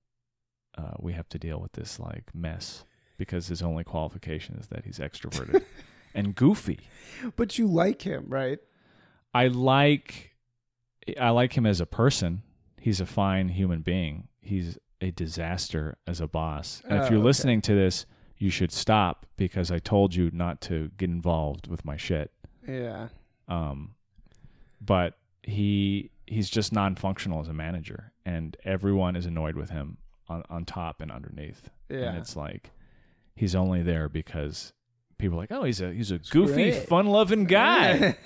uh, 0.77 0.93
we 0.99 1.15
have 1.15 1.31
to 1.31 1.39
deal 1.39 1.59
with 1.61 1.73
this 1.73 1.99
like 1.99 2.35
mess 2.35 2.85
because 3.17 3.49
his 3.49 3.63
only 3.63 3.85
qualification 3.85 4.57
is 4.61 4.67
that 4.69 4.85
he's 4.85 4.99
extroverted 4.99 5.63
and 6.15 6.35
goofy. 6.35 6.81
But 7.37 7.59
you 7.59 7.67
like 7.67 8.03
him, 8.03 8.25
right? 8.29 8.59
I 9.33 9.49
like 9.49 10.33
I 11.21 11.31
like 11.31 11.53
him 11.55 11.67
as 11.67 11.81
a 11.81 11.87
person. 11.87 12.43
He's 12.81 13.01
a 13.01 13.07
fine 13.07 13.49
human 13.49 13.81
being. 13.83 14.29
He's 14.41 14.79
a 15.01 15.11
disaster 15.11 15.97
as 16.07 16.21
a 16.21 16.27
boss. 16.27 16.83
And 16.89 16.99
if 16.99 17.07
Oh, 17.07 17.11
you're 17.11 17.19
okay. 17.19 17.25
listening 17.27 17.61
to 17.63 17.75
this, 17.75 18.07
you 18.39 18.51
should 18.51 18.73
stop 18.73 19.27
because 19.37 19.71
I 19.71 19.79
told 19.79 20.15
you 20.15 20.31
not 20.33 20.61
to 20.63 20.91
get 20.97 21.09
involved 21.11 21.67
with 21.67 21.85
my 21.85 21.97
shit. 21.97 22.31
Yeah. 22.67 23.09
Um, 23.49 23.95
but 24.81 25.19
he 25.43 26.11
he's 26.27 26.49
just 26.49 26.73
non-functional 26.73 27.41
as 27.41 27.49
a 27.49 27.53
manager, 27.53 28.13
and 28.25 28.57
everyone 28.65 29.15
is 29.17 29.27
annoyed 29.27 29.57
with 29.57 29.71
him 29.71 29.99
on 30.29 30.43
on 30.49 30.65
top 30.65 31.01
and 31.03 31.11
underneath. 31.13 31.69
Yeah. 31.91 32.09
And 32.09 32.19
it's 32.19 32.35
like 32.37 32.71
he's 33.35 33.55
only 33.55 33.83
there 33.83 34.09
because 34.09 34.73
people 35.19 35.37
are 35.37 35.41
like, 35.43 35.53
oh, 35.53 35.65
he's 35.65 35.81
a 35.81 35.93
he's 35.93 36.11
a 36.11 36.19
goofy, 36.19 36.71
great. 36.71 36.89
fun-loving 36.89 37.45
guy, 37.47 38.17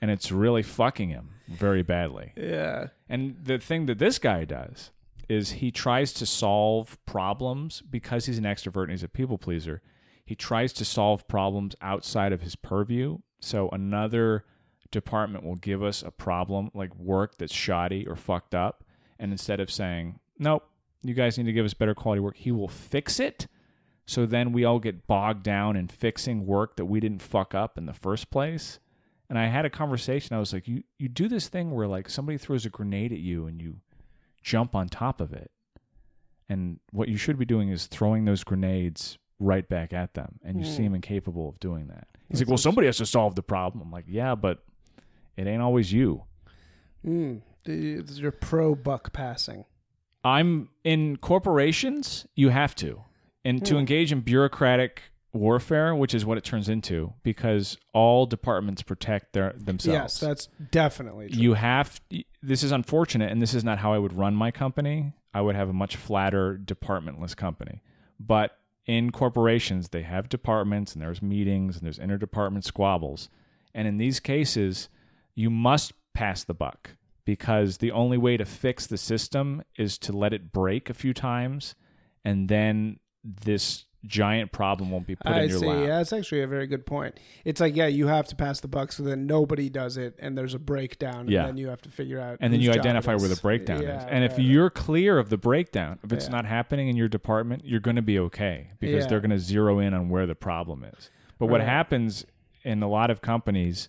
and 0.00 0.10
it's 0.10 0.30
really 0.32 0.62
fucking 0.62 1.10
him 1.10 1.30
very 1.48 1.82
badly. 1.82 2.32
yeah. 2.36 2.88
And 3.08 3.36
the 3.42 3.58
thing 3.58 3.86
that 3.86 3.98
this 3.98 4.18
guy 4.18 4.44
does 4.44 4.90
is 5.28 5.52
he 5.52 5.70
tries 5.70 6.12
to 6.14 6.26
solve 6.26 6.98
problems 7.06 7.82
because 7.82 8.26
he's 8.26 8.38
an 8.38 8.44
extrovert 8.44 8.82
and 8.84 8.92
he's 8.92 9.02
a 9.02 9.08
people 9.08 9.38
pleaser. 9.38 9.82
He 10.24 10.34
tries 10.34 10.72
to 10.74 10.84
solve 10.84 11.26
problems 11.28 11.74
outside 11.80 12.32
of 12.32 12.42
his 12.42 12.54
purview. 12.56 13.18
So 13.40 13.68
another 13.70 14.44
department 14.90 15.44
will 15.44 15.56
give 15.56 15.82
us 15.82 16.02
a 16.02 16.10
problem 16.10 16.70
like 16.74 16.94
work 16.96 17.38
that's 17.38 17.54
shoddy 17.54 18.06
or 18.06 18.14
fucked 18.16 18.54
up. 18.54 18.84
And 19.18 19.32
instead 19.32 19.60
of 19.60 19.70
saying, 19.70 20.18
nope, 20.38 20.68
you 21.02 21.14
guys 21.14 21.38
need 21.38 21.44
to 21.44 21.52
give 21.52 21.64
us 21.66 21.74
better 21.74 21.94
quality 21.94 22.20
work, 22.20 22.36
he 22.36 22.52
will 22.52 22.68
fix 22.68 23.18
it. 23.20 23.46
So 24.08 24.24
then 24.24 24.52
we 24.52 24.64
all 24.64 24.78
get 24.78 25.06
bogged 25.06 25.42
down 25.42 25.76
in 25.76 25.86
fixing 25.86 26.46
work 26.46 26.76
that 26.76 26.86
we 26.86 26.98
didn't 26.98 27.20
fuck 27.20 27.54
up 27.54 27.76
in 27.76 27.84
the 27.84 27.92
first 27.92 28.30
place. 28.30 28.78
And 29.28 29.38
I 29.38 29.48
had 29.48 29.66
a 29.66 29.70
conversation. 29.70 30.34
I 30.34 30.38
was 30.38 30.54
like, 30.54 30.66
you 30.66 30.82
you 30.98 31.10
do 31.10 31.28
this 31.28 31.48
thing 31.48 31.72
where 31.72 31.86
like 31.86 32.08
somebody 32.08 32.38
throws 32.38 32.64
a 32.64 32.70
grenade 32.70 33.12
at 33.12 33.18
you 33.18 33.46
and 33.46 33.60
you 33.60 33.80
jump 34.42 34.74
on 34.74 34.88
top 34.88 35.20
of 35.20 35.34
it. 35.34 35.50
And 36.48 36.80
what 36.90 37.08
you 37.10 37.18
should 37.18 37.38
be 37.38 37.44
doing 37.44 37.68
is 37.68 37.86
throwing 37.86 38.24
those 38.24 38.44
grenades 38.44 39.18
right 39.38 39.68
back 39.68 39.92
at 39.92 40.14
them. 40.14 40.38
And 40.42 40.58
you 40.58 40.64
Hmm. 40.64 40.72
seem 40.72 40.94
incapable 40.94 41.50
of 41.50 41.60
doing 41.60 41.88
that. 41.88 42.08
He's 42.30 42.38
That's 42.38 42.40
like, 42.40 42.48
well, 42.48 42.56
somebody 42.56 42.86
has 42.86 42.96
to 42.96 43.06
solve 43.06 43.34
the 43.34 43.42
problem. 43.42 43.82
I'm 43.82 43.90
like, 43.92 44.06
yeah, 44.08 44.34
but 44.34 44.64
it 45.36 45.46
ain't 45.46 45.60
always 45.60 45.92
you. 45.92 46.24
Mm. 47.06 47.42
You're 47.66 48.32
pro 48.32 48.74
buck 48.74 49.12
passing. 49.12 49.66
I'm 50.24 50.70
in 50.82 51.18
corporations, 51.18 52.26
you 52.34 52.48
have 52.48 52.74
to. 52.76 53.04
And 53.48 53.64
to 53.66 53.74
Hmm. 53.74 53.80
engage 53.80 54.12
in 54.12 54.20
bureaucratic 54.20 55.02
warfare, 55.32 55.94
which 55.94 56.14
is 56.14 56.24
what 56.26 56.38
it 56.38 56.44
turns 56.44 56.68
into, 56.68 57.12
because 57.22 57.76
all 57.92 58.26
departments 58.26 58.82
protect 58.82 59.32
their 59.32 59.52
themselves. 59.56 59.94
Yes, 59.94 60.20
that's 60.20 60.48
definitely 60.70 61.28
true. 61.28 61.40
you 61.42 61.54
have 61.54 62.00
this 62.42 62.62
is 62.62 62.72
unfortunate 62.72 63.30
and 63.30 63.40
this 63.42 63.52
is 63.54 63.62
not 63.64 63.78
how 63.78 63.92
i 63.92 63.98
would 63.98 64.12
run 64.12 64.34
my 64.34 64.50
company 64.50 65.12
i 65.34 65.40
would 65.40 65.54
have 65.56 65.68
a 65.68 65.72
much 65.72 65.96
flatter 65.96 66.58
departmentless 66.64 67.36
company 67.36 67.82
but 68.20 68.58
in 68.86 69.10
corporations 69.10 69.88
they 69.90 70.02
have 70.02 70.28
departments 70.28 70.92
and 70.94 71.02
there's 71.02 71.20
meetings 71.20 71.76
and 71.76 71.84
there's 71.84 71.98
interdepartment 71.98 72.62
squabbles 72.64 73.28
and 73.74 73.86
in 73.88 73.98
these 73.98 74.20
cases 74.20 74.88
you 75.34 75.50
must 75.50 75.92
pass 76.14 76.44
the 76.44 76.54
buck 76.54 76.90
because 77.24 77.78
the 77.78 77.90
only 77.92 78.16
way 78.16 78.36
to 78.36 78.44
fix 78.44 78.86
the 78.86 78.96
system 78.98 79.62
is 79.76 79.98
to 79.98 80.12
let 80.12 80.32
it 80.32 80.52
break 80.52 80.88
a 80.88 80.94
few 80.94 81.12
times 81.12 81.74
and 82.24 82.48
then 82.48 82.98
this 83.44 83.84
giant 84.06 84.52
problem 84.52 84.90
won't 84.92 85.06
be 85.08 85.16
put 85.16 85.26
I 85.26 85.42
in 85.42 85.48
your 85.50 85.58
see. 85.58 85.66
lap 85.66 85.80
Yeah, 85.80 85.96
that's 85.98 86.12
actually 86.12 86.42
a 86.42 86.46
very 86.46 86.68
good 86.68 86.86
point. 86.86 87.18
It's 87.44 87.60
like, 87.60 87.74
yeah, 87.74 87.88
you 87.88 88.06
have 88.06 88.28
to 88.28 88.36
pass 88.36 88.60
the 88.60 88.68
buck 88.68 88.92
so 88.92 89.02
then 89.02 89.26
nobody 89.26 89.68
does 89.68 89.96
it 89.96 90.14
and 90.20 90.38
there's 90.38 90.54
a 90.54 90.58
breakdown 90.58 91.22
and 91.22 91.30
Yeah. 91.30 91.46
then 91.46 91.56
you 91.56 91.68
have 91.68 91.82
to 91.82 91.90
figure 91.90 92.20
out 92.20 92.38
and 92.40 92.52
then 92.52 92.60
whose 92.60 92.68
you 92.68 92.72
job 92.74 92.80
identify 92.80 93.14
it 93.14 93.18
where 93.18 93.28
the 93.28 93.32
is. 93.32 93.40
breakdown 93.40 93.82
Yeah, 93.82 93.98
is. 93.98 94.04
And 94.08 94.24
if 94.24 94.32
right, 94.32 94.40
you're 94.40 94.70
clear 94.70 95.18
of 95.18 95.30
the 95.30 95.36
breakdown, 95.36 95.98
if 96.04 96.12
it's 96.12 96.26
Yeah. 96.26 96.30
not 96.32 96.44
happening 96.46 96.88
in 96.88 96.96
your 96.96 97.08
department, 97.08 97.64
you're 97.64 97.80
going 97.80 97.96
to 97.96 98.02
be 98.02 98.18
okay 98.20 98.70
because 98.78 99.02
Yeah. 99.04 99.08
they're 99.08 99.20
going 99.20 99.30
to 99.32 99.38
zero 99.40 99.80
in 99.80 99.92
on 99.94 100.08
where 100.08 100.26
the 100.26 100.36
problem 100.36 100.84
is. 100.84 101.10
But 101.38 101.46
what 101.46 101.58
Right. 101.60 101.68
happens 101.68 102.24
in 102.62 102.82
a 102.84 102.88
lot 102.88 103.10
of 103.10 103.20
companies 103.20 103.88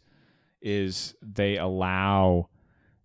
is 0.62 1.14
they 1.22 1.56
allow 1.58 2.50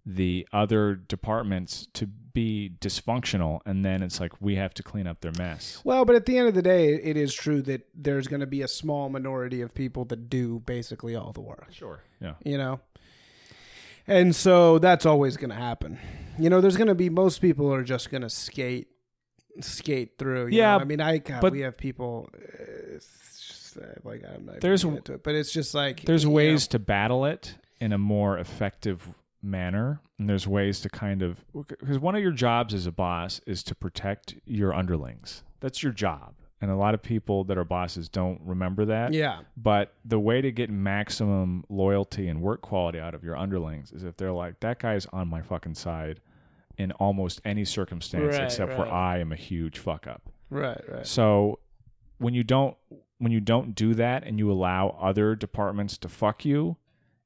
the 0.06 0.46
other 0.52 0.94
departments 0.94 1.88
to 1.94 2.06
be 2.06 2.72
dysfunctional 2.80 3.60
and 3.64 3.84
then 3.84 4.02
it's 4.02 4.20
like 4.20 4.32
we 4.40 4.56
have 4.56 4.74
to 4.74 4.82
clean 4.82 5.06
up 5.06 5.20
their 5.20 5.32
mess. 5.38 5.80
Well, 5.84 6.04
but 6.04 6.14
at 6.16 6.26
the 6.26 6.36
end 6.36 6.48
of 6.48 6.54
the 6.54 6.62
day, 6.62 6.94
it 6.94 7.16
is 7.16 7.32
true 7.32 7.62
that 7.62 7.86
there's 7.94 8.26
going 8.26 8.40
to 8.40 8.46
be 8.46 8.60
a 8.62 8.68
small 8.68 9.08
minority 9.08 9.60
of 9.62 9.72
people 9.74 10.04
that 10.06 10.28
do 10.28 10.58
basically 10.66 11.14
all 11.16 11.32
the 11.32 11.40
work. 11.40 11.68
Sure. 11.70 12.00
Yeah. 12.20 12.34
you 12.44 12.58
know 12.58 12.80
and 14.06 14.34
so 14.36 14.78
that's 14.78 15.06
always 15.06 15.36
going 15.36 15.50
to 15.50 15.56
happen 15.56 15.98
you 16.38 16.50
know 16.50 16.60
there's 16.60 16.76
going 16.76 16.88
to 16.88 16.94
be 16.94 17.08
most 17.08 17.40
people 17.40 17.72
are 17.72 17.82
just 17.82 18.10
going 18.10 18.20
to 18.22 18.28
skate 18.30 18.88
skate 19.60 20.18
through 20.18 20.46
you 20.48 20.58
Yeah, 20.58 20.76
know? 20.76 20.82
i 20.82 20.84
mean 20.84 21.00
i 21.00 21.18
God, 21.18 21.40
but- 21.40 21.52
we 21.52 21.60
have 21.60 21.76
people 21.76 22.28
uh, 22.34 22.98
just, 22.98 23.76
uh, 23.78 23.80
like 24.02 24.22
i'm 24.34 24.44
not 24.46 24.60
There's- 24.60 24.84
it 24.84 25.22
but 25.22 25.34
it's 25.34 25.52
just 25.52 25.74
like 25.74 26.02
there's 26.02 26.26
ways 26.26 26.66
to 26.68 26.78
battle 26.78 27.24
it 27.24 27.54
in 27.80 27.92
a 27.92 27.98
more 27.98 28.38
effective 28.38 29.06
manner 29.44 30.00
and 30.18 30.28
there's 30.28 30.46
ways 30.46 30.80
to 30.80 30.88
kind 30.88 31.22
of 31.22 31.44
because 31.68 31.98
one 31.98 32.14
of 32.14 32.22
your 32.22 32.32
jobs 32.32 32.72
as 32.74 32.86
a 32.86 32.92
boss 32.92 33.40
is 33.46 33.62
to 33.64 33.74
protect 33.74 34.34
your 34.44 34.72
underlings. 34.72 35.42
That's 35.60 35.82
your 35.82 35.92
job. 35.92 36.34
And 36.60 36.70
a 36.70 36.76
lot 36.76 36.94
of 36.94 37.02
people 37.02 37.44
that 37.44 37.58
are 37.58 37.64
bosses 37.64 38.08
don't 38.08 38.40
remember 38.42 38.86
that. 38.86 39.12
Yeah. 39.12 39.40
But 39.56 39.92
the 40.04 40.18
way 40.18 40.40
to 40.40 40.50
get 40.50 40.70
maximum 40.70 41.64
loyalty 41.68 42.28
and 42.28 42.40
work 42.40 42.62
quality 42.62 42.98
out 42.98 43.14
of 43.14 43.22
your 43.22 43.36
underlings 43.36 43.92
is 43.92 44.02
if 44.02 44.16
they're 44.16 44.32
like 44.32 44.60
that 44.60 44.78
guy's 44.78 45.04
on 45.06 45.28
my 45.28 45.42
fucking 45.42 45.74
side 45.74 46.20
in 46.78 46.90
almost 46.92 47.40
any 47.44 47.64
circumstance 47.64 48.34
Right, 48.34 48.44
except 48.44 48.72
for 48.72 48.82
right. 48.82 48.92
i 48.92 49.18
am 49.18 49.30
a 49.32 49.36
huge 49.36 49.78
fuck 49.78 50.06
up. 50.06 50.22
Right 50.48 50.80
right. 50.88 51.06
So 51.06 51.58
when 52.18 52.32
you 52.34 52.44
don't 52.44 52.76
when 53.18 53.30
you 53.32 53.40
don't 53.40 53.74
do 53.74 53.94
that 53.94 54.24
and 54.24 54.38
you 54.38 54.50
allow 54.50 54.96
other 55.00 55.34
departments 55.34 55.98
to 55.98 56.08
fuck 56.08 56.44
you 56.44 56.76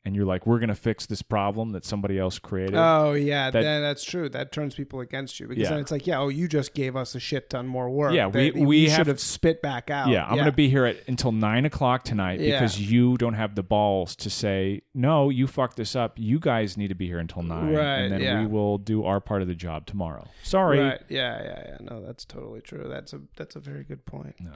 and 0.04 0.14
you're 0.16 0.24
like 0.24 0.46
we're 0.46 0.58
going 0.58 0.68
to 0.68 0.74
fix 0.74 1.06
this 1.06 1.22
problem 1.22 1.72
that 1.72 1.84
somebody 1.84 2.18
else 2.18 2.38
created. 2.38 2.74
oh 2.76 3.12
yeah 3.12 3.50
that- 3.50 3.62
that, 3.62 3.80
that's 3.80 4.04
true 4.04 4.28
that 4.28 4.52
turns 4.52 4.74
people 4.74 5.00
against 5.00 5.38
you 5.40 5.46
because 5.48 5.62
Yeah. 5.64 5.70
then 5.70 5.80
it's 5.80 5.90
like 5.90 6.06
yeah 6.06 6.18
oh 6.20 6.28
you 6.28 6.48
just 6.48 6.72
gave 6.72 6.96
us 6.96 7.14
a 7.14 7.20
shit 7.20 7.50
ton 7.50 7.66
more 7.66 7.90
work 7.90 8.12
Yeah, 8.14 8.28
we- 8.28 8.52
we 8.52 8.88
should 8.88 9.06
have 9.08 9.20
spit 9.20 9.60
back 9.60 9.90
out 9.90 10.08
yeah, 10.08 10.24
I'm 10.24 10.34
going 10.34 10.44
to 10.46 10.52
be 10.52 10.68
here 10.70 10.84
at 10.86 10.96
until 11.08 11.32
9 11.32 11.64
o'clock 11.66 12.04
tonight 12.04 12.40
Yeah. 12.40 12.58
because 12.60 12.80
you 12.80 13.16
don't 13.18 13.34
have 13.34 13.54
the 13.54 13.62
balls 13.62 14.14
to 14.16 14.30
say, 14.30 14.82
no, 14.94 15.28
you 15.30 15.46
fucked 15.46 15.76
this 15.76 15.94
up. 15.96 16.14
You 16.16 16.38
guys 16.38 16.76
need 16.76 16.88
to 16.88 16.94
be 16.94 17.06
here 17.06 17.18
until 17.18 17.42
9. 17.42 17.74
Right, 17.74 17.98
and 17.98 18.12
then 18.12 18.20
yeah. 18.20 18.40
we 18.40 18.46
will 18.46 18.78
do 18.78 19.04
our 19.04 19.20
part 19.20 19.42
of 19.42 19.48
the 19.48 19.54
job 19.54 19.86
tomorrow. 19.86 20.26
Sorry. 20.42 20.78
Right. 20.80 21.00
Yeah, 21.08 21.42
yeah, 21.42 21.62
yeah. 21.68 21.76
No, 21.80 22.04
that's 22.04 22.24
totally 22.24 22.60
true. 22.60 22.86
That's 22.88 23.12
a 23.12 23.20
that's 23.36 23.56
a 23.56 23.60
very 23.60 23.84
good 23.84 24.04
point. 24.06 24.36
No. 24.40 24.52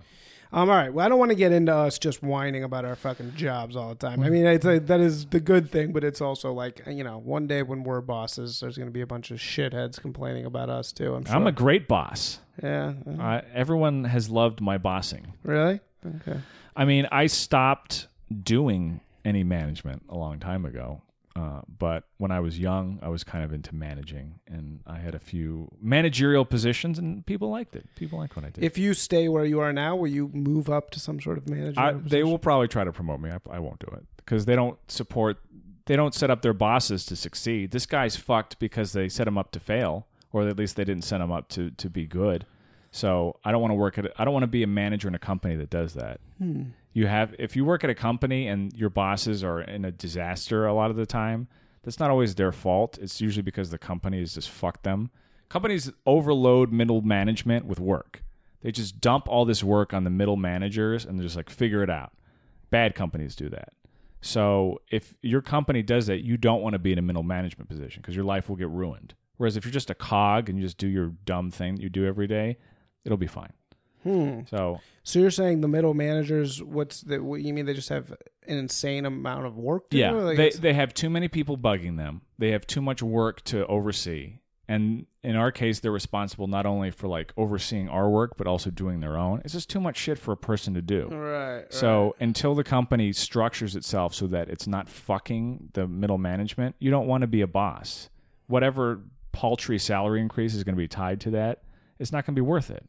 Um, 0.53 0.69
all 0.69 0.77
right. 0.77 0.93
Well, 0.93 1.05
I 1.05 1.09
don't 1.09 1.19
want 1.19 1.31
to 1.31 1.35
get 1.37 1.51
into 1.53 1.75
us 1.75 1.99
just 1.99 2.23
whining 2.23 2.63
about 2.63 2.85
our 2.85 2.95
fucking 2.95 3.35
jobs 3.37 3.75
all 3.75 3.89
the 3.89 3.95
time. 3.95 4.23
I 4.23 4.29
mean, 4.29 4.45
it's 4.45 4.67
a, 4.67 4.79
that 4.81 5.01
is 5.01 5.25
the 5.27 5.41
good 5.41 5.71
thing, 5.71 5.93
but 5.93 6.05
it's 6.05 6.21
also 6.21 6.53
like 6.53 6.83
you 6.87 7.05
know, 7.05 7.19
one 7.19 7.47
day 7.47 7.63
when 7.63 7.85
we're 7.85 8.03
bosses, 8.03 8.61
there's 8.61 8.77
going 8.77 8.89
to 8.89 8.93
be 8.93 9.01
a 9.01 9.07
bunch 9.07 9.31
of 9.31 9.39
shitheads 9.39 10.01
complaining 10.01 10.45
about 10.45 10.69
us 10.69 10.93
too. 10.93 11.15
I'm 11.15 11.25
sure. 11.25 11.35
I'm 11.35 11.47
a 11.47 11.53
great 11.53 11.89
boss. 11.89 12.39
yeah. 12.63 12.93
uh, 13.19 13.41
everyone 13.55 14.05
has 14.05 14.29
loved 14.29 14.61
my 14.61 14.77
bossing. 14.79 15.33
really? 15.43 15.81
Okay. 16.05 16.39
I 16.75 16.85
mean, 16.85 17.07
I 17.13 17.27
stopped 17.27 18.09
doing 18.43 19.01
any 19.25 19.45
management 19.45 20.03
a 20.09 20.17
long 20.17 20.39
time 20.41 20.65
ago. 20.65 21.01
Uh, 21.35 21.63
but 21.79 22.05
when 22.19 22.31
I 22.31 22.41
was 22.41 22.59
young, 22.59 22.99
I 23.03 23.09
was 23.09 23.25
kind 23.25 23.43
of 23.45 23.53
into 23.53 23.75
managing, 23.75 24.41
and 24.47 24.81
I 24.87 24.99
had 24.99 25.15
a 25.15 25.19
few 25.19 25.69
managerial 25.81 26.45
positions, 26.45 26.99
and 26.99 27.25
people 27.25 27.49
liked 27.51 27.75
it. 27.75 27.87
People 27.97 28.19
liked 28.19 28.37
what 28.37 28.45
I 28.45 28.51
did. 28.51 28.63
If 28.63 28.77
you 28.77 28.93
stay 28.93 29.29
where 29.29 29.45
you 29.45 29.61
are 29.61 29.73
now, 29.73 29.97
will 29.97 30.09
you 30.09 30.29
move 30.35 30.69
up 30.69 30.91
to 30.91 31.01
some 31.01 31.21
sort 31.21 31.39
of 31.39 31.49
manager? 31.49 32.01
They 32.05 32.23
will 32.23 32.39
probably 32.39 32.69
try 32.69 32.85
to 32.85 32.93
promote 32.93 33.21
me. 33.21 33.31
I, 33.31 33.39
I 33.51 33.59
won't 33.61 33.79
do 33.79 33.91
it 33.97 34.05
because 34.17 34.45
they 34.45 34.55
don't 34.55 34.79
support. 34.89 35.39
They 35.87 35.97
don't 35.97 36.15
set 36.15 36.31
up 36.31 36.43
their 36.43 36.53
bosses 36.53 37.07
to 37.07 37.17
succeed. 37.17 37.71
This 37.71 37.87
guy's 37.87 38.15
fucked 38.17 38.59
because 38.59 38.93
they 38.93 39.09
set 39.09 39.27
him 39.27 39.39
up 39.39 39.53
to 39.53 39.61
fail, 39.61 40.07
or 40.33 40.47
at 40.47 40.57
least 40.59 40.77
they 40.77 40.85
didn't 40.85 41.05
set 41.05 41.21
him 41.21 41.33
up 41.33 41.49
to 41.51 41.71
to 41.71 41.89
be 41.89 42.07
good. 42.07 42.45
So 42.91 43.37
I 43.43 43.53
don't 43.53 43.63
want 43.63 43.71
to 43.71 43.77
work 43.77 43.97
at. 43.97 44.13
I 44.19 44.25
don't 44.27 44.35
want 44.35 44.45
to 44.45 44.49
be 44.49 44.63
a 44.63 44.67
manager 44.67 45.09
in 45.09 45.15
a 45.15 45.19
company 45.19 45.57
that 45.57 45.71
does 45.71 45.95
that. 45.95 46.21
Hmm. 46.37 46.63
You 46.93 47.07
have 47.07 47.35
if 47.39 47.57
you 47.57 47.65
work 47.65 47.85
at 47.85 47.91
a 47.91 47.95
company 47.95 48.49
and 48.49 48.73
your 48.75 48.91
bosses 48.91 49.43
are 49.43 49.61
in 49.61 49.85
a 49.85 49.91
disaster 49.91 50.67
a 50.67 50.75
lot 50.75 50.91
of 50.91 50.97
the 50.97 51.07
time, 51.07 51.49
that's 51.83 51.99
not 51.99 52.11
always 52.11 52.35
their 52.35 52.53
fault. 52.53 52.99
It's 53.01 53.21
usually 53.21 53.43
because 53.43 53.71
the 53.71 53.79
company 53.79 54.21
has 54.21 54.35
just 54.35 54.51
fucked 54.51 54.85
them. 54.85 55.11
Companies 55.49 55.91
overload 56.07 56.73
middle 56.73 57.03
management 57.03 57.67
with 57.67 57.81
work. 57.81 58.23
They 58.63 58.73
just 58.73 59.01
dump 59.01 59.29
all 59.29 59.45
this 59.45 59.65
work 59.65 59.93
on 59.93 60.05
the 60.05 60.11
middle 60.11 60.37
managers 60.37 61.05
and 61.05 61.19
they're 61.19 61.25
just 61.25 61.37
like 61.37 61.51
figure 61.51 61.83
it 61.83 61.91
out. 61.91 62.13
Bad 62.71 62.95
companies 62.95 63.35
do 63.35 63.49
that. 63.51 63.73
So 64.21 64.81
if 64.91 65.15
your 65.21 65.43
company 65.43 65.83
does 65.83 66.07
that, 66.07 66.23
you 66.23 66.37
don't 66.37 66.63
want 66.63 66.75
to 66.75 66.79
be 66.79 66.93
in 66.93 66.99
a 66.99 67.03
middle 67.03 67.25
management 67.25 67.69
position 67.69 68.01
because 68.01 68.15
your 68.15 68.25
life 68.25 68.49
will 68.49 68.57
get 68.57 68.69
ruined. 68.69 69.15
Whereas 69.37 69.57
if 69.57 69.65
you're 69.65 69.73
just 69.73 69.91
a 69.91 69.95
cog 69.95 70.49
and 70.49 70.57
you 70.57 70.65
just 70.65 70.79
do 70.79 70.87
your 70.87 71.09
dumb 71.25 71.51
thing 71.51 71.75
that 71.75 71.83
you 71.83 71.89
do 71.89 72.07
every 72.07 72.29
day, 72.29 72.59
it'll 73.05 73.19
be 73.19 73.27
fine. 73.27 73.53
Hmm. 74.03 74.41
So 74.51 74.81
So 75.03 75.19
you're 75.19 75.31
saying 75.31 75.61
the 75.61 75.69
middle 75.69 75.95
managers? 75.95 76.63
What's 76.63 77.01
the? 77.03 77.19
What, 77.23 77.41
you 77.43 77.53
mean 77.53 77.67
they 77.67 77.75
just 77.75 77.89
have 77.89 78.11
an 78.47 78.59
insane 78.59 79.07
amount 79.07 79.47
of 79.47 79.57
work? 79.57 79.91
To 79.91 79.97
yeah, 79.97 80.11
do? 80.11 80.21
Like 80.21 80.37
they 80.37 80.47
it's- 80.49 80.61
they 80.61 80.75
have 80.75 80.95
too 80.95 81.11
many 81.11 81.29
people 81.29 81.57
bugging 81.57 81.97
them. 81.97 82.23
They 82.39 82.51
have 82.51 82.67
too 82.67 82.81
much 82.83 83.03
work 83.03 83.43
to 83.45 83.67
oversee. 83.67 84.39
And 84.69 85.07
in 85.23 85.37
our 85.37 85.53
case, 85.53 85.81
they're 85.81 85.93
responsible 85.93 86.47
not 86.47 86.67
only 86.67 86.91
for 86.93 87.07
like 87.07 87.33
overseeing 87.37 87.89
our 87.89 88.09
work, 88.09 88.37
but 88.39 88.47
also 88.47 88.71
doing 88.71 89.01
their 89.01 89.19
own. 89.19 89.43
It's 89.45 89.53
just 89.53 89.69
too 89.69 89.81
much 89.81 89.97
shit 89.99 90.19
for 90.19 90.33
a 90.33 90.37
person 90.37 90.73
to 90.75 90.81
do. 90.83 91.09
right. 91.09 91.65
So 91.71 92.15
until 92.21 92.55
the 92.55 92.65
company 92.65 93.13
structures 93.13 93.77
itself 93.77 94.15
so 94.15 94.27
that 94.29 94.49
it's 94.49 94.67
not 94.67 94.89
fucking 94.89 95.71
the 95.75 95.87
middle 95.87 96.17
management, 96.17 96.77
you 96.79 96.91
don't 96.91 97.07
want 97.07 97.21
to 97.23 97.27
be 97.27 97.43
a 97.43 97.47
boss. 97.47 98.09
Whatever 98.47 99.01
paltry 99.33 99.79
salary 99.79 100.21
increase 100.21 100.55
is 100.55 100.65
going 100.65 100.75
to 100.75 100.81
be 100.81 100.89
tied 100.89 101.21
to 101.23 101.31
that, 101.31 101.63
it's 101.99 102.13
not 102.13 102.25
going 102.25 102.35
to 102.35 102.41
be 102.41 102.47
worth 102.47 102.71
it. 102.71 102.85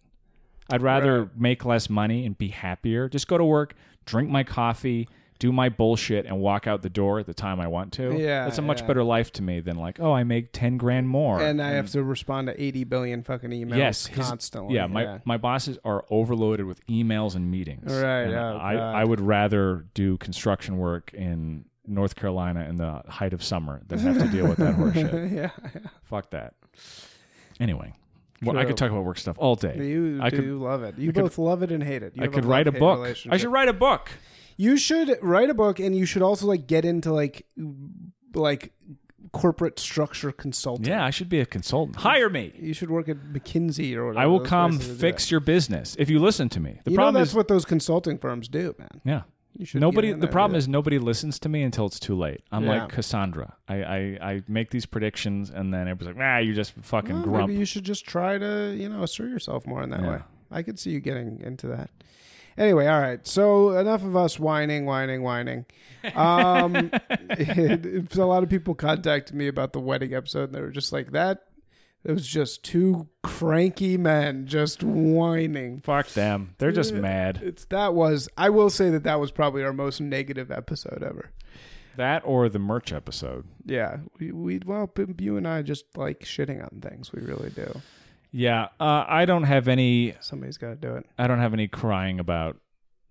I'd 0.72 0.82
rather 0.82 1.22
Right. 1.24 1.38
make 1.38 1.66
less 1.66 1.90
money 1.90 2.26
and 2.26 2.38
be 2.38 2.48
happier. 2.50 3.10
Just 3.10 3.28
go 3.28 3.38
to 3.38 3.46
work, 3.46 3.74
drink 4.06 4.30
my 4.30 4.44
coffee, 4.44 5.08
do 5.40 5.52
my 5.52 5.68
bullshit, 5.68 6.26
and 6.26 6.40
walk 6.40 6.68
out 6.68 6.84
the 6.84 6.90
door 6.90 7.20
at 7.20 7.26
the 7.26 7.34
time 7.34 7.60
I 7.60 7.68
want 7.68 7.92
to. 7.94 8.18
Yeah, 8.18 8.48
it's 8.48 8.58
a 8.60 8.62
much 8.62 8.80
yeah. 8.82 8.88
better 8.88 9.04
life 9.04 9.30
to 9.34 9.42
me 9.42 9.60
than 9.60 9.76
like, 9.76 10.00
oh, 10.00 10.14
I 10.14 10.24
make 10.24 10.54
ten 10.54 10.78
grand 10.78 11.10
more. 11.10 11.42
and 11.42 11.62
I 11.62 11.72
have 11.72 11.90
to 11.92 12.04
respond 12.04 12.48
to 12.48 12.62
80 12.64 12.86
billion 12.86 13.24
fucking 13.24 13.50
emails 13.50 13.76
yes, 13.78 14.06
his- 14.06 14.26
constantly. 14.26 14.76
Yeah, 14.76 14.88
my, 14.88 15.20
my 15.26 15.36
bosses 15.38 15.78
are 15.84 16.06
overloaded 16.10 16.66
with 16.66 16.86
emails 16.88 17.36
and 17.36 17.52
meetings. 17.52 17.92
Right, 17.92 18.22
And 18.24 18.36
oh, 18.36 18.58
I, 18.62 18.74
God. 18.76 18.96
I 18.96 19.04
would 19.04 19.20
rather 19.20 19.86
do 19.94 20.18
construction 20.18 20.78
work 20.78 21.14
in 21.14 21.66
North 21.86 22.16
Carolina 22.16 22.66
in 22.70 22.78
the 22.78 23.02
height 23.10 23.34
of 23.34 23.44
summer 23.44 23.82
than 23.90 24.00
have 24.00 24.20
to 24.20 24.30
deal 24.30 24.48
with 24.48 24.60
that 24.60 24.76
horseshit. 24.78 25.34
yeah, 25.36 25.50
Fuck 26.06 26.30
that. 26.30 26.54
Anyway, 27.60 27.92
well, 28.44 28.58
I 28.58 28.66
could 28.66 28.78
talk 28.78 28.92
about 28.92 29.04
work 29.06 29.18
stuff 29.18 29.36
all 29.40 29.56
day. 29.56 29.76
you 29.78 30.20
I 30.22 30.30
do 30.30 30.38
could- 30.38 30.48
love 30.64 30.84
it. 30.84 30.98
You 30.98 31.10
I 31.10 31.14
could- 31.14 31.22
both 31.24 31.38
love 31.38 31.64
it 31.64 31.72
and 31.72 31.84
hate 31.84 32.04
it. 32.04 32.14
You 32.16 32.24
I 32.24 32.28
could 32.28 32.46
write 32.46 32.68
a 32.68 32.72
book. 32.72 33.00
I 33.30 33.38
should 33.38 33.52
write 33.52 33.70
a 33.70 33.74
book. 33.74 34.12
You 34.58 34.78
should 34.78 35.18
write 35.22 35.50
a 35.50 35.54
book, 35.54 35.80
and 35.80 35.96
you 35.96 36.06
should 36.06 36.22
also 36.22 36.46
like 36.48 36.68
get 36.68 36.86
into 36.86 37.12
like 37.12 37.46
like 38.36 38.72
corporate 39.32 39.80
structure 39.80 40.32
consulting. 40.32 40.86
Yeah, 40.86 41.04
I 41.04 41.10
should 41.10 41.30
be 41.30 41.40
a 41.40 41.46
consultant. 41.46 41.96
Hire 41.98 42.30
me. 42.30 42.54
You 42.60 42.74
should 42.74 42.92
work 42.92 43.10
at 43.10 43.18
McKinsey 43.18 43.96
or 43.96 44.08
whatever. 44.08 44.24
I 44.24 44.28
will 44.28 44.42
come 44.42 44.72
places 44.74 44.88
that 44.90 44.94
do 44.94 45.00
fix 45.00 45.32
your 45.32 45.40
business 45.40 45.96
if 45.98 46.10
you 46.10 46.20
listen 46.20 46.50
to 46.50 46.60
me. 46.60 46.80
The 46.84 46.92
you 46.92 46.98
know 46.98 47.02
problem 47.04 47.22
that's 47.22 47.32
is, 47.32 47.36
what 47.36 47.48
those 47.48 47.66
consulting 47.66 48.20
firms 48.20 48.48
do, 48.48 48.76
man. 48.78 49.02
yeah, 49.04 49.22
You 49.58 49.66
should 49.66 49.82
nobody. 49.82 50.12
The 50.14 50.28
problem 50.28 50.58
is 50.58 50.68
nobody 50.68 50.98
listens 50.98 51.38
to 51.40 51.50
me 51.50 51.62
until 51.64 51.86
it's 51.86 52.00
too 52.00 52.16
late. 52.16 52.42
I'm 52.52 52.64
Yeah. 52.64 52.82
like 52.84 52.90
Cassandra. 52.90 53.56
I, 53.68 53.76
I 53.84 53.98
I 54.22 54.44
make 54.48 54.72
these 54.72 54.86
predictions 54.88 55.50
and 55.52 55.74
then 55.74 55.82
everybody's 55.88 56.16
like, 56.18 56.26
ah, 56.26 56.38
you're 56.40 56.56
just 56.56 56.74
fucking 56.82 57.14
Well, 57.18 57.24
grump. 57.24 57.48
Maybe 57.50 57.60
you 57.60 57.66
should 57.66 57.84
just 57.84 58.06
try 58.06 58.38
to 58.40 58.76
you 58.76 58.90
know 58.90 59.04
assert 59.04 59.30
yourself 59.30 59.68
more 59.68 59.84
in 59.84 59.90
that 59.92 60.02
Yeah. 60.02 60.10
way. 60.10 60.20
I 60.52 60.64
could 60.64 60.80
see 60.80 60.90
you 60.92 61.00
getting 61.00 61.40
into 61.42 61.68
that. 61.68 61.90
Anyway, 62.58 62.86
all 62.86 63.00
right. 63.02 63.26
So 63.26 63.72
enough 63.78 64.04
of 64.04 64.16
us 64.16 64.40
whining, 64.40 64.86
whining, 64.86 65.24
whining. 65.24 65.66
Um, 66.16 66.92
it- 67.32 68.16
a 68.16 68.26
lot 68.26 68.44
of 68.44 68.50
people 68.50 68.76
contacted 68.76 69.36
me 69.36 69.48
about 69.48 69.74
the 69.74 69.80
wedding 69.80 70.14
episode, 70.14 70.46
and 70.46 70.54
they 70.56 70.62
were 70.62 70.70
just 70.70 70.92
like, 70.94 71.12
"That 71.12 71.44
it 72.04 72.12
was 72.12 72.28
just 72.28 72.64
two 72.64 73.08
cranky 73.24 73.98
men 73.98 74.46
just 74.46 74.84
whining." 74.84 75.82
Fuck 75.82 76.10
them. 76.10 76.56
They're 76.58 76.72
just 76.72 76.94
mad. 76.94 77.42
It's 77.44 77.66
that 77.66 77.94
was. 77.94 78.30
I 78.38 78.50
will 78.50 78.70
say 78.70 78.90
that 78.90 79.04
that 79.04 79.20
was 79.20 79.32
probably 79.32 79.64
our 79.64 79.74
most 79.74 80.02
negative 80.02 80.52
episode 80.52 81.04
ever. 81.04 81.32
That 81.96 82.24
or 82.26 82.50
the 82.50 82.60
merch 82.60 82.92
episode. 82.92 83.46
Yeah, 83.66 83.98
we, 84.20 84.32
we 84.32 84.60
well, 84.66 84.92
you 85.20 85.38
and 85.38 85.48
I 85.48 85.62
just 85.62 85.86
like 85.96 86.22
shitting 86.22 86.62
on 86.64 86.82
things. 86.82 87.12
We 87.12 87.22
really 87.22 87.52
do. 87.52 87.82
Yeah, 88.32 88.70
uh, 88.80 89.06
I 89.08 89.26
don't 89.26 89.44
have 89.44 89.68
any. 89.68 90.16
Somebody's 90.20 90.58
got 90.58 90.70
to 90.70 90.76
do 90.76 90.96
it. 90.96 91.06
I 91.20 91.28
don't 91.28 91.38
have 91.38 91.54
any 91.54 91.68
crying 91.68 92.20
about, 92.20 92.58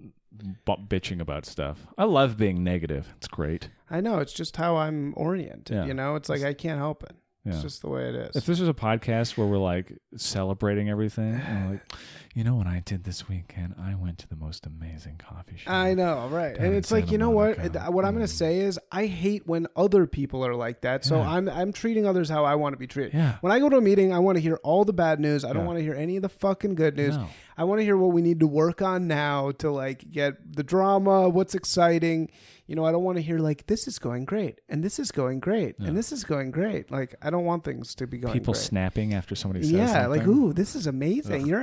b- 0.00 0.76
bitching 0.88 1.20
about 1.20 1.46
stuff. 1.46 1.86
I 1.96 2.04
love 2.04 2.36
being 2.36 2.64
negative. 2.64 3.14
It's 3.18 3.28
great. 3.28 3.70
I 3.88 4.00
know 4.00 4.18
it's 4.18 4.32
just 4.32 4.56
how 4.56 4.76
I'm 4.78 5.14
oriented. 5.16 5.76
Yeah. 5.76 5.84
You 5.84 5.94
know, 5.94 6.16
it's 6.16 6.28
like 6.28 6.42
I 6.42 6.54
can't 6.54 6.78
help 6.78 7.04
it. 7.04 7.14
Yeah. 7.44 7.52
It's 7.54 7.62
just 7.62 7.82
the 7.82 7.88
way 7.88 8.08
it 8.08 8.14
is. 8.14 8.36
If 8.36 8.46
this 8.46 8.60
was 8.60 8.68
a 8.68 8.74
podcast 8.74 9.36
where 9.36 9.46
we're 9.46 9.58
like 9.58 9.98
celebrating 10.16 10.88
everything, 10.88 11.40
like, 11.70 11.92
you 12.34 12.44
know 12.44 12.54
what 12.54 12.66
I 12.66 12.80
did 12.84 13.04
this 13.04 13.28
weekend? 13.28 13.74
I 13.78 13.94
went 13.94 14.18
to 14.18 14.28
the 14.28 14.36
most 14.36 14.66
amazing 14.66 15.18
coffee 15.18 15.56
shop. 15.58 15.72
I 15.72 15.94
know, 15.94 16.28
right? 16.28 16.56
And 16.56 16.74
it's 16.74 16.90
like 16.90 17.02
Santa 17.04 17.12
you 17.12 17.18
know 17.18 17.30
what? 17.30 17.58
Monica. 17.58 17.90
What 17.90 18.04
I'm 18.04 18.14
going 18.14 18.24
Mm. 18.24 18.30
to 18.30 18.34
say 18.36 18.60
is, 18.60 18.78
I 18.90 19.06
hate 19.06 19.46
when 19.46 19.66
other 19.76 20.06
people 20.06 20.44
are 20.46 20.54
like 20.54 20.80
that. 20.82 21.04
So 21.04 21.16
Yeah. 21.18 21.30
I'm 21.30 21.48
I'm 21.48 21.72
treating 21.72 22.06
others 22.06 22.28
how 22.30 22.44
I 22.44 22.54
want 22.54 22.72
to 22.72 22.78
be 22.78 22.86
treated. 22.86 23.14
Yeah. 23.14 23.36
When 23.42 23.52
I 23.52 23.58
go 23.58 23.68
to 23.68 23.76
a 23.76 23.80
meeting, 23.82 24.12
I 24.12 24.18
want 24.18 24.36
to 24.36 24.40
hear 24.42 24.58
all 24.62 24.84
the 24.84 24.92
bad 24.92 25.20
news. 25.20 25.44
I 25.44 25.48
don't 25.52 25.62
Yeah. 25.62 25.66
want 25.66 25.78
to 25.78 25.82
hear 25.84 25.94
any 25.94 26.16
of 26.16 26.22
the 26.22 26.28
fucking 26.28 26.74
good 26.74 26.96
news. 26.96 27.16
No. 27.16 27.26
I 27.58 27.64
want 27.64 27.80
to 27.80 27.84
hear 27.84 27.98
what 27.98 28.12
we 28.12 28.22
need 28.22 28.40
to 28.40 28.46
work 28.46 28.80
on 28.80 29.06
now 29.06 29.50
to 29.58 29.70
like 29.70 30.10
get 30.10 30.56
the 30.56 30.62
drama, 30.62 31.28
what's 31.28 31.54
exciting. 31.54 32.30
You 32.66 32.76
know, 32.76 32.84
I 32.86 32.92
don't 32.92 33.02
want 33.04 33.16
to 33.18 33.22
hear 33.22 33.38
like 33.38 33.66
this 33.66 33.86
is 33.86 33.98
going 33.98 34.24
great 34.24 34.60
and 34.70 34.82
this 34.82 34.98
is 34.98 35.10
going 35.12 35.40
great 35.40 35.78
and 35.78 35.94
this 35.94 36.12
is 36.12 36.24
going 36.24 36.50
great. 36.50 36.90
Like 36.90 37.14
I 37.20 37.28
don't 37.28 37.44
want 37.44 37.64
things 37.64 37.94
to 37.96 38.06
be 38.06 38.16
going 38.16 38.32
People 38.32 38.54
great. 38.54 38.62
snapping 38.62 39.12
after 39.12 39.34
somebody 39.34 39.62
says 39.64 39.72
yeah, 39.72 39.86
something. 40.04 40.10
like 40.20 40.26
ooh, 40.26 40.52
this 40.54 40.74
is 40.74 40.86
amazing. 40.86 41.46
You're 41.46 41.60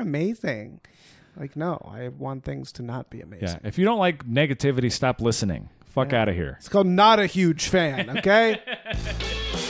amazing. 0.59 0.79
Like 1.37 1.55
no, 1.55 1.81
I 1.93 2.09
want 2.09 2.43
things 2.43 2.71
to 2.73 2.83
not 2.83 3.09
be 3.09 3.21
amazing. 3.21 3.47
Yeah. 3.63 3.67
If 3.67 3.77
you 3.77 3.85
don't 3.85 3.99
like 3.99 4.25
negativity, 4.25 4.91
stop 4.91 5.21
listening. 5.21 5.69
Fuck 5.85 6.11
Yeah. 6.11 6.21
out 6.21 6.29
of 6.29 6.35
here. 6.35 6.55
It's 6.59 6.69
called 6.69 6.87
not 6.87 7.19
a 7.19 7.25
huge 7.25 7.67
fan, 7.67 8.17
okay? 8.17 8.61